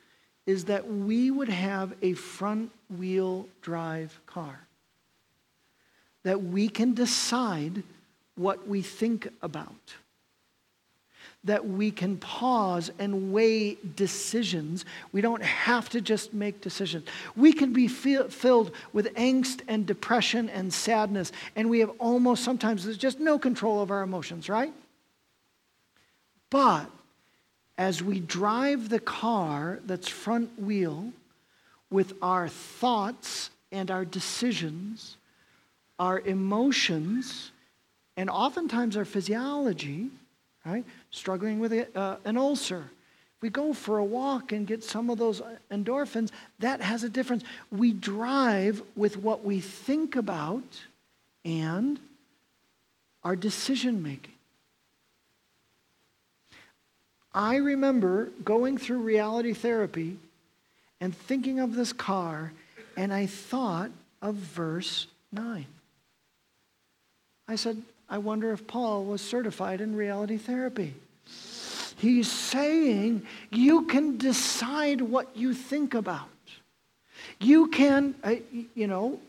is 0.45 0.65
that 0.65 0.85
we 0.85 1.31
would 1.31 1.47
have 1.47 1.93
a 2.01 2.13
front 2.13 2.69
wheel 2.97 3.47
drive 3.61 4.19
car. 4.25 4.59
That 6.23 6.43
we 6.43 6.67
can 6.67 6.93
decide 6.93 7.83
what 8.35 8.67
we 8.67 8.81
think 8.81 9.27
about 9.41 9.95
that 11.45 11.67
we 11.67 11.91
can 11.91 12.17
pause 12.17 12.89
and 12.99 13.33
weigh 13.33 13.75
decisions. 13.95 14.85
We 15.11 15.19
don't 15.19 15.43
have 15.43 15.89
to 15.89 15.99
just 15.99 16.33
make 16.33 16.61
decisions. 16.61 17.05
We 17.35 17.51
can 17.51 17.73
be 17.73 17.87
filled 17.87 18.71
with 18.93 19.13
angst 19.15 19.59
and 19.67 19.85
depression 19.85 20.49
and 20.49 20.73
sadness, 20.73 21.33
and 21.55 21.69
we 21.69 21.79
have 21.79 21.91
almost 21.99 22.45
sometimes 22.45 22.85
there's 22.85 22.97
just 22.97 23.19
no 23.19 23.37
control 23.37 23.81
of 23.81 23.91
our 23.91 24.03
emotions, 24.03 24.47
right? 24.47 24.73
But 26.49 26.89
as 27.77 28.01
we 28.01 28.19
drive 28.19 28.87
the 28.87 28.99
car 28.99 29.79
that's 29.85 30.07
front 30.07 30.61
wheel 30.61 31.11
with 31.89 32.13
our 32.21 32.47
thoughts 32.47 33.49
and 33.71 33.91
our 33.91 34.05
decisions, 34.05 35.17
our 35.99 36.21
emotions, 36.21 37.51
and 38.17 38.29
oftentimes 38.29 38.95
our 38.97 39.05
physiology, 39.05 40.09
right? 40.65 40.85
Struggling 41.11 41.59
with 41.59 41.73
a, 41.73 41.97
uh, 41.97 42.17
an 42.25 42.37
ulcer. 42.37 42.85
We 43.41 43.49
go 43.49 43.73
for 43.73 43.97
a 43.97 44.03
walk 44.03 44.51
and 44.51 44.65
get 44.65 44.83
some 44.83 45.09
of 45.09 45.17
those 45.17 45.41
endorphins, 45.69 46.31
that 46.59 46.81
has 46.81 47.03
a 47.03 47.09
difference. 47.09 47.43
We 47.71 47.91
drive 47.91 48.81
with 48.95 49.17
what 49.17 49.43
we 49.43 49.59
think 49.59 50.15
about 50.15 50.63
and 51.43 51.99
our 53.23 53.35
decision 53.35 54.01
making. 54.01 54.33
I 57.33 57.55
remember 57.55 58.29
going 58.45 58.77
through 58.77 58.99
reality 58.99 59.53
therapy 59.53 60.17
and 61.01 61.15
thinking 61.15 61.59
of 61.59 61.75
this 61.75 61.91
car, 61.91 62.53
and 62.95 63.13
I 63.13 63.25
thought 63.25 63.91
of 64.21 64.35
verse 64.35 65.07
9. 65.31 65.65
I 67.47 67.55
said, 67.55 67.81
I 68.13 68.19
wonder 68.19 68.53
if 68.53 68.67
Paul 68.67 69.05
was 69.05 69.21
certified 69.21 69.81
in 69.81 69.95
reality 69.95 70.37
therapy. 70.37 70.93
He's 71.97 72.31
saying 72.31 73.25
you 73.49 73.87
can 73.87 74.19
decide 74.19 75.01
what 75.01 75.35
you 75.35 75.55
think 75.55 75.95
about. 75.95 76.29
You 77.39 77.69
can, 77.69 78.13
uh, 78.23 78.35
you 78.75 78.85
know, 78.85 79.19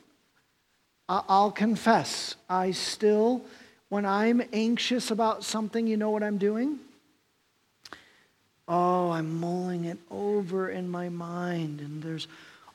I'll 1.09 1.51
confess, 1.51 2.35
I 2.51 2.73
still, 2.73 3.41
when 3.89 4.05
I'm 4.05 4.43
anxious 4.53 5.11
about 5.11 5.45
something, 5.45 5.87
you 5.87 5.97
know 5.97 6.11
what 6.11 6.23
I'm 6.23 6.37
doing? 6.37 6.79
Oh, 8.69 9.13
I'm 9.13 9.41
mulling 9.41 9.87
it 9.87 9.99
over 10.11 10.69
in 10.69 10.91
my 10.91 11.09
mind, 11.09 11.81
and 11.81 12.03
there's 12.03 12.29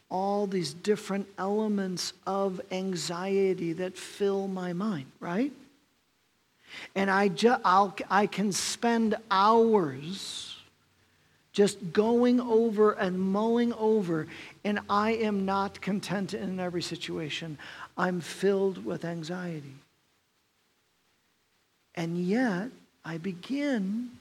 all 0.10 0.48
these 0.48 0.74
different 0.74 1.28
elements 1.38 2.14
of 2.26 2.60
anxiety 2.72 3.74
that 3.74 3.96
fill 3.96 4.48
my 4.48 4.74
mind, 4.74 5.06
right? 5.20 5.52
And 6.96 7.10
I, 7.10 7.28
ju- 7.28 7.56
I'll, 7.64 7.96
I 8.10 8.28
can 8.28 8.52
spend 8.52 9.16
hours 9.30 10.58
just 11.52 11.92
going 11.92 12.40
over 12.40 12.92
and 12.92 13.20
mulling 13.20 13.74
over, 13.74 14.28
and 14.64 14.80
I 14.90 15.12
am 15.12 15.46
not 15.46 15.82
content 15.82 16.34
in 16.34 16.60
every 16.60 16.82
situation. 16.82 17.58
I'm 17.98 18.22
filled 18.22 18.86
with 18.86 19.04
anxiety. 19.04 19.76
And 21.96 22.18
yet, 22.18 22.70
I 23.04 23.18
begin 23.18 24.12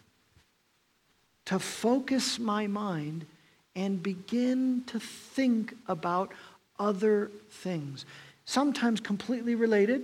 to 1.45 1.59
focus 1.59 2.39
my 2.39 2.67
mind 2.67 3.25
and 3.77 4.03
begin 4.03 4.83
to 4.87 4.99
think 4.99 5.75
about 5.87 6.33
other 6.79 7.31
things, 7.51 8.05
sometimes 8.45 9.01
completely 9.01 9.55
related, 9.55 10.03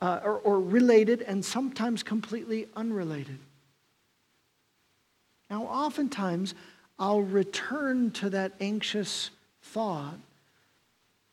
uh, 0.00 0.20
or, 0.24 0.38
or 0.38 0.60
related 0.60 1.22
and 1.22 1.44
sometimes 1.44 2.02
completely 2.02 2.66
unrelated. 2.74 3.38
Now, 5.50 5.64
oftentimes, 5.64 6.54
I'll 6.98 7.22
return 7.22 8.10
to 8.12 8.30
that 8.30 8.52
anxious 8.60 9.30
thought, 9.62 10.18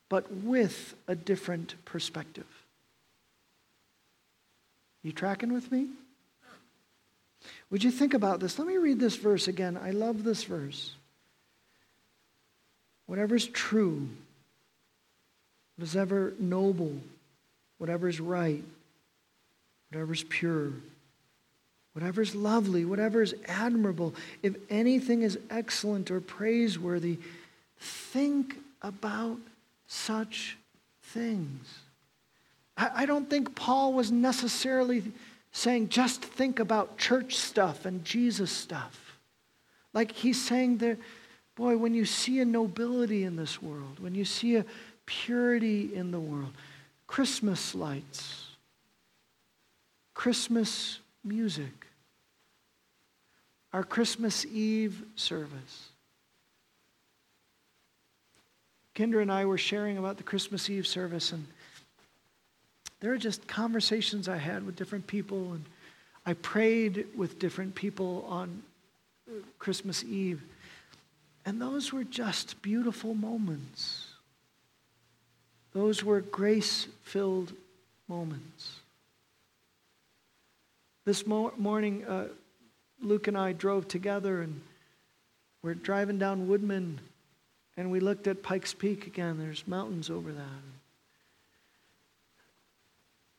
but 0.09 0.31
with 0.31 0.95
a 1.07 1.15
different 1.15 1.75
perspective. 1.85 2.47
You 5.03 5.11
tracking 5.11 5.53
with 5.53 5.71
me? 5.71 5.87
Would 7.69 7.83
you 7.83 7.91
think 7.91 8.13
about 8.13 8.39
this? 8.39 8.57
Let 8.57 8.67
me 8.67 8.77
read 8.77 8.99
this 8.99 9.15
verse 9.15 9.47
again. 9.47 9.77
I 9.77 9.91
love 9.91 10.23
this 10.23 10.43
verse. 10.43 10.91
Whatever's 13.05 13.47
true, 13.47 14.09
what 15.75 15.83
is 15.83 15.93
ever 17.85 18.07
is 18.07 18.19
right, 18.19 18.63
whatever 19.91 20.13
is 20.13 20.23
pure, 20.23 20.71
whatever 21.93 22.21
is 22.21 22.35
lovely, 22.35 22.85
whatever 22.85 23.21
is 23.21 23.35
admirable, 23.47 24.13
if 24.43 24.55
anything 24.69 25.21
is 25.21 25.37
excellent 25.49 26.11
or 26.11 26.19
praiseworthy, 26.19 27.17
think 27.77 28.57
about 28.81 29.37
such 29.87 30.57
things. 31.01 31.79
I, 32.77 32.89
I 32.95 33.05
don't 33.05 33.29
think 33.29 33.55
Paul 33.55 33.93
was 33.93 34.11
necessarily 34.11 35.03
saying 35.51 35.89
just 35.89 36.21
think 36.21 36.59
about 36.59 36.97
church 36.97 37.35
stuff 37.35 37.85
and 37.85 38.03
Jesus 38.05 38.51
stuff. 38.51 39.17
Like 39.93 40.11
he's 40.11 40.39
saying 40.39 40.77
that, 40.77 40.97
boy, 41.55 41.77
when 41.77 41.93
you 41.93 42.05
see 42.05 42.39
a 42.39 42.45
nobility 42.45 43.23
in 43.23 43.35
this 43.35 43.61
world, 43.61 43.99
when 43.99 44.13
you 44.13 44.25
see 44.25 44.57
a 44.57 44.65
purity 45.07 45.95
in 45.95 46.11
the 46.11 46.19
world, 46.19 46.51
Christmas 47.07 47.73
lights, 47.73 48.47
Christmas 50.13 50.99
music, 51.23 51.87
our 53.73 53.83
Christmas 53.83 54.45
Eve 54.45 55.03
service. 55.15 55.89
Kendra 58.93 59.21
and 59.21 59.31
I 59.31 59.45
were 59.45 59.57
sharing 59.57 59.97
about 59.97 60.17
the 60.17 60.23
Christmas 60.23 60.69
Eve 60.69 60.87
service, 60.87 61.31
and 61.31 61.45
there 62.99 63.13
are 63.13 63.17
just 63.17 63.47
conversations 63.47 64.27
I 64.27 64.37
had 64.37 64.65
with 64.65 64.75
different 64.75 65.07
people, 65.07 65.53
and 65.53 65.63
I 66.25 66.33
prayed 66.33 67.05
with 67.15 67.39
different 67.39 67.75
people 67.75 68.25
on 68.27 68.63
Christmas 69.59 70.03
Eve. 70.03 70.41
And 71.45 71.61
those 71.61 71.93
were 71.93 72.03
just 72.03 72.61
beautiful 72.61 73.13
moments. 73.13 74.06
Those 75.77 76.03
were 76.03 76.21
grace 76.21 76.87
filled 77.03 77.53
moments. 78.07 78.79
This 81.05 81.27
mo- 81.27 81.53
morning, 81.55 82.03
uh, 82.03 82.29
Luke 82.99 83.27
and 83.27 83.37
I 83.37 83.53
drove 83.53 83.87
together 83.87 84.41
and 84.41 84.59
we're 85.61 85.75
driving 85.75 86.17
down 86.17 86.47
Woodmen 86.47 86.99
and 87.77 87.91
we 87.91 87.99
looked 87.99 88.25
at 88.25 88.41
Pikes 88.41 88.73
Peak 88.73 89.05
again. 89.05 89.37
There's 89.37 89.67
mountains 89.67 90.09
over 90.09 90.31
that. 90.31 90.63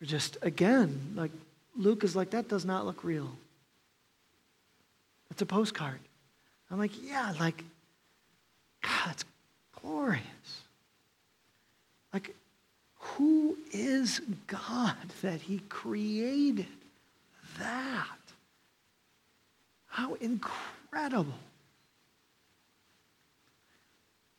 We're 0.00 0.06
just, 0.06 0.36
again, 0.40 1.14
like 1.16 1.32
Luke 1.76 2.04
is 2.04 2.14
like, 2.14 2.30
that 2.30 2.46
does 2.46 2.64
not 2.64 2.86
look 2.86 3.02
real. 3.02 3.32
It's 5.32 5.42
a 5.42 5.46
postcard. 5.46 5.98
I'm 6.70 6.78
like, 6.78 6.92
yeah, 7.02 7.34
like, 7.40 7.64
God, 8.80 9.10
it's 9.10 9.24
glorious. 9.82 10.67
Like, 12.12 12.34
who 12.98 13.56
is 13.72 14.20
God 14.46 14.96
that 15.22 15.40
He 15.40 15.60
created 15.68 16.66
that? 17.58 18.06
How 19.86 20.14
incredible. 20.14 21.34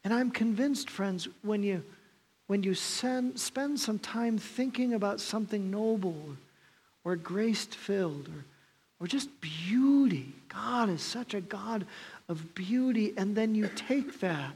And 0.03 0.13
I'm 0.13 0.31
convinced, 0.31 0.89
friends, 0.89 1.27
when 1.41 1.61
you, 1.61 1.83
when 2.47 2.63
you 2.63 2.73
send, 2.73 3.39
spend 3.39 3.79
some 3.79 3.99
time 3.99 4.37
thinking 4.37 4.93
about 4.93 5.19
something 5.19 5.69
noble 5.69 6.37
or, 7.03 7.15
grace 7.15 7.65
filled 7.65 8.29
or, 8.29 8.45
or 8.99 9.07
just 9.07 9.29
beauty, 9.41 10.33
God 10.47 10.89
is 10.89 11.01
such 11.01 11.33
a 11.33 11.41
God 11.41 11.85
of 12.27 12.55
beauty, 12.55 13.13
and 13.17 13.35
then 13.35 13.55
you 13.55 13.69
take 13.75 14.19
that 14.21 14.53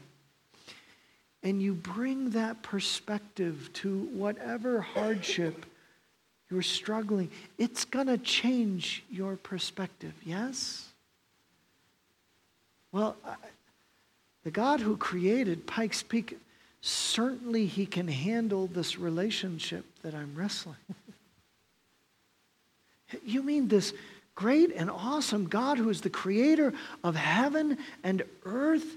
and 1.44 1.60
you 1.60 1.74
bring 1.74 2.30
that 2.30 2.62
perspective 2.62 3.68
to 3.74 4.08
whatever 4.14 4.80
hardship 4.80 5.66
you're 6.50 6.62
struggling, 6.62 7.30
it's 7.58 7.84
going 7.84 8.06
to 8.06 8.18
change 8.18 9.04
your 9.10 9.36
perspective, 9.36 10.14
yes? 10.24 10.88
Well, 12.92 13.16
the 14.42 14.50
God 14.50 14.80
who 14.80 14.96
created 14.96 15.66
Pikes 15.66 16.02
Peak, 16.02 16.38
certainly 16.80 17.66
he 17.66 17.84
can 17.84 18.08
handle 18.08 18.66
this 18.66 18.98
relationship 18.98 19.84
that 20.02 20.14
I'm 20.14 20.34
wrestling. 20.34 20.76
you 23.24 23.42
mean 23.42 23.68
this 23.68 23.92
great 24.34 24.72
and 24.74 24.90
awesome 24.90 25.46
God 25.46 25.76
who 25.76 25.90
is 25.90 26.00
the 26.00 26.10
creator 26.10 26.72
of 27.02 27.16
heaven 27.16 27.78
and 28.02 28.22
earth? 28.44 28.96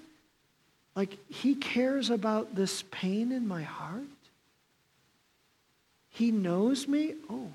Like 0.98 1.16
he 1.30 1.54
cares 1.54 2.10
about 2.10 2.56
this 2.56 2.84
pain 2.90 3.32
in 3.32 3.48
my 3.48 3.62
heart? 3.62 4.02
He 6.10 6.32
knows 6.32 6.88
me? 6.88 7.14
Oh, 7.30 7.52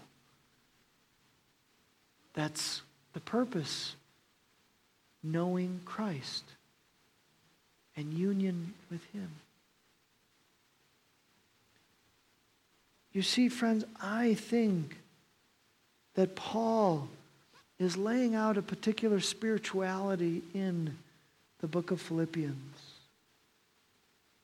that's 2.34 2.82
the 3.14 3.20
purpose. 3.20 3.96
Knowing 5.24 5.80
Christ 5.84 6.44
and 7.96 8.14
union 8.14 8.74
with 8.92 9.04
Him. 9.12 9.28
You 13.12 13.22
see, 13.22 13.48
friends, 13.48 13.84
I 14.00 14.34
think 14.34 14.98
that 16.14 16.36
Paul 16.36 17.08
is 17.80 17.96
laying 17.96 18.36
out 18.36 18.56
a 18.56 18.62
particular 18.62 19.18
spirituality 19.18 20.42
in 20.54 20.96
the 21.60 21.66
book 21.66 21.90
of 21.90 22.00
Philippians. 22.00 22.91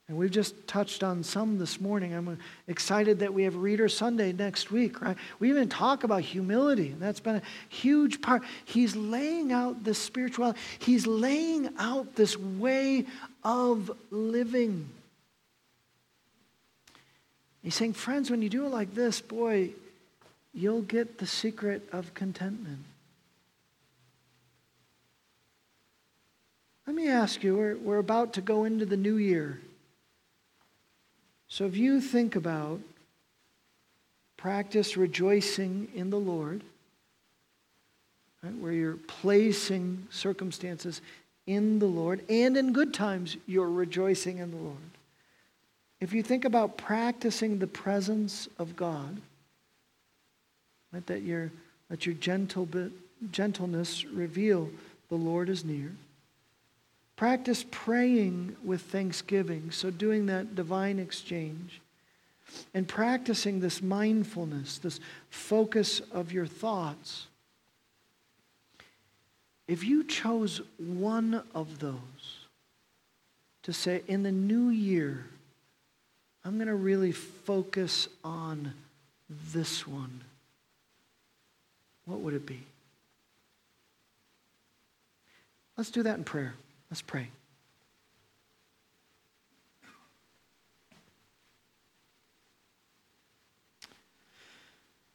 And 0.09 0.17
we've 0.17 0.31
just 0.31 0.67
touched 0.67 1.03
on 1.03 1.23
some 1.23 1.59
this 1.59 1.83
morning. 1.83 2.15
I'm 2.15 2.39
excited 2.67 3.19
that 3.19 3.35
we 3.35 3.43
have 3.43 3.55
Reader 3.55 3.91
Sunday 3.91 4.33
next 4.33 4.71
week, 4.71 5.03
right? 5.03 5.19
We 5.39 5.51
even 5.51 5.69
talk 5.69 6.03
about 6.03 6.23
humility, 6.23 6.93
and 6.93 7.01
that's 7.01 7.21
been 7.21 7.37
a 7.37 7.43
huge 7.69 8.23
part. 8.23 8.43
He's 8.65 8.97
laying 8.97 9.53
out 9.53 9.85
this 9.85 9.99
spirituality, 9.99 10.59
he's 10.79 11.07
laying 11.07 11.69
out 11.79 12.17
this 12.17 12.39
way 12.39 13.05
of 13.45 13.91
living. 14.11 14.89
He's 17.63 17.75
saying, 17.75 17.93
friends, 17.93 18.31
when 18.31 18.41
you 18.41 18.49
do 18.49 18.65
it 18.65 18.71
like 18.71 18.95
this, 18.95 19.21
boy, 19.21 19.73
you'll 20.55 20.83
get 20.83 21.19
the 21.19 21.27
secret 21.27 21.87
of 21.93 22.15
contentment. 22.15 22.79
Let 26.87 26.97
me 26.97 27.09
ask 27.09 27.45
you, 27.45 27.55
we're, 27.55 27.77
we're 27.77 27.99
about 27.99 28.33
to 28.35 28.41
go 28.41 28.65
into 28.65 28.87
the 28.87 28.97
new 28.97 29.17
year. 29.17 29.61
So 31.49 31.65
if 31.65 31.77
you 31.77 32.01
think 32.01 32.37
about 32.37 32.81
practice 34.37 34.97
rejoicing 34.97 35.89
in 35.95 36.11
the 36.11 36.19
Lord, 36.19 36.63
right, 38.43 38.55
where 38.57 38.73
you're 38.73 38.95
placing 38.95 40.07
circumstances 40.11 41.01
in 41.47 41.79
the 41.79 41.87
Lord, 41.87 42.23
and 42.29 42.57
in 42.57 42.73
good 42.73 42.93
times, 42.93 43.37
you're 43.47 43.71
rejoicing 43.71 44.39
in 44.39 44.51
the 44.51 44.59
Lord. 44.59 44.77
If 46.01 46.13
you 46.13 46.23
think 46.23 46.45
about 46.45 46.77
practicing 46.77 47.59
the 47.59 47.67
presence 47.67 48.49
of 48.59 48.77
God, 48.77 49.21
right, 50.93 51.07
that 51.07 51.23
your, 51.23 51.51
let 51.91 52.07
your 52.07 52.15
gentle, 52.15 52.69
gentleness 53.33 54.05
reveal 54.05 54.71
the 55.09 55.17
Lord 55.17 55.49
is 55.49 55.65
near. 55.65 55.91
Practice 57.19 57.65
praying 57.73 58.55
with 58.63 58.81
thanksgiving, 58.81 59.73
so 59.73 59.91
doing 59.91 60.27
that 60.27 60.55
divine 60.55 61.01
exchange. 61.01 61.81
And 62.73 62.87
practicing 62.87 63.59
this 63.59 63.83
mindfulness, 63.83 64.79
this 64.79 65.01
focus 65.29 66.01
of 66.13 66.31
your 66.31 66.47
thoughts. 66.47 67.27
If 69.67 69.83
you 69.83 70.05
chose 70.05 70.61
one 70.79 71.43
of 71.57 71.81
those 71.81 71.99
to 73.65 73.73
say, 73.73 74.03
in 74.07 74.23
the 74.23 74.31
new 74.31 74.69
year, 74.69 75.27
I'm 76.45 76.55
going 76.55 76.69
to 76.69 76.75
really 76.77 77.11
focus 77.11 78.07
on 78.23 78.75
this 79.53 79.89
one, 79.89 80.21
what 82.05 82.21
would 82.21 82.35
it 82.35 82.47
be? 82.47 82.63
Let's 85.77 85.91
do 85.91 86.05
that 86.05 86.17
in 86.17 86.23
prayer. 86.23 86.55
Let's 86.91 87.03
pray. 87.03 87.29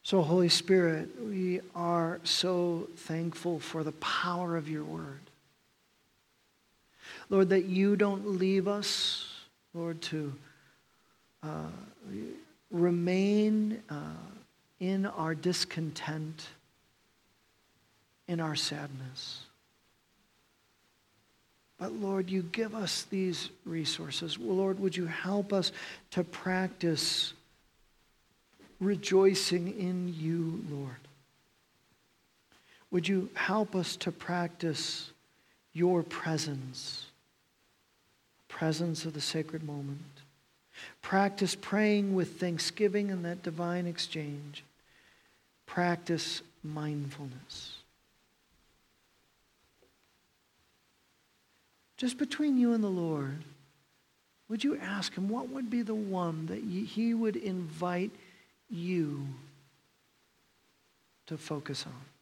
So, 0.06 0.22
Holy 0.22 0.50
Spirit, 0.50 1.10
we 1.24 1.62
are 1.74 2.20
so 2.24 2.90
thankful 2.98 3.60
for 3.60 3.84
the 3.84 3.94
power 3.94 4.58
of 4.58 4.70
your 4.70 4.84
word. 4.84 5.22
Lord, 7.30 7.50
that 7.50 7.66
you 7.66 7.96
don't 7.96 8.38
leave 8.38 8.68
us, 8.68 9.28
Lord, 9.74 10.02
to 10.04 10.34
uh, 11.42 11.70
remain 12.70 13.82
uh, 13.90 13.96
in 14.80 15.06
our 15.06 15.34
discontent, 15.34 16.48
in 18.28 18.40
our 18.40 18.56
sadness. 18.56 19.46
But 21.84 21.96
Lord, 21.96 22.30
you 22.30 22.44
give 22.44 22.76
us 22.76 23.04
these 23.10 23.50
resources. 23.66 24.38
Lord, 24.40 24.80
would 24.80 24.96
you 24.96 25.06
help 25.06 25.52
us 25.52 25.74
to 26.12 26.24
practice 26.24 27.34
rejoicing 28.80 29.78
in 29.78 30.16
you, 30.18 30.64
Lord? 30.72 30.96
Would 32.90 33.10
you 33.10 33.30
help 33.34 33.76
us 33.76 33.98
to 33.98 34.14
practice 34.14 35.12
your 35.74 36.04
presence, 36.04 37.08
presence 38.48 39.04
of 39.04 39.12
the 39.12 39.20
sacred 39.20 39.66
moment? 39.66 40.22
Practice 41.02 41.54
praying 41.54 42.16
with 42.16 42.40
thanksgiving 42.40 43.12
and 43.12 43.26
that 43.26 43.44
divine 43.44 43.88
exchange. 43.88 44.64
Practice 45.66 46.44
mindfulness. 46.64 47.73
Just 51.98 52.18
between 52.18 52.58
you 52.58 52.74
and 52.74 52.84
the 52.84 52.90
Lord, 52.90 53.44
would 54.50 54.64
you 54.64 54.78
ask 54.78 55.16
him 55.16 55.30
what 55.30 55.50
would 55.50 55.70
be 55.70 55.82
the 55.82 55.96
one 55.96 56.48
that 56.48 56.64
he 56.64 57.14
would 57.14 57.36
invite 57.36 58.12
you 58.70 59.28
to 61.28 61.38
focus 61.38 61.86
on? 61.86 62.13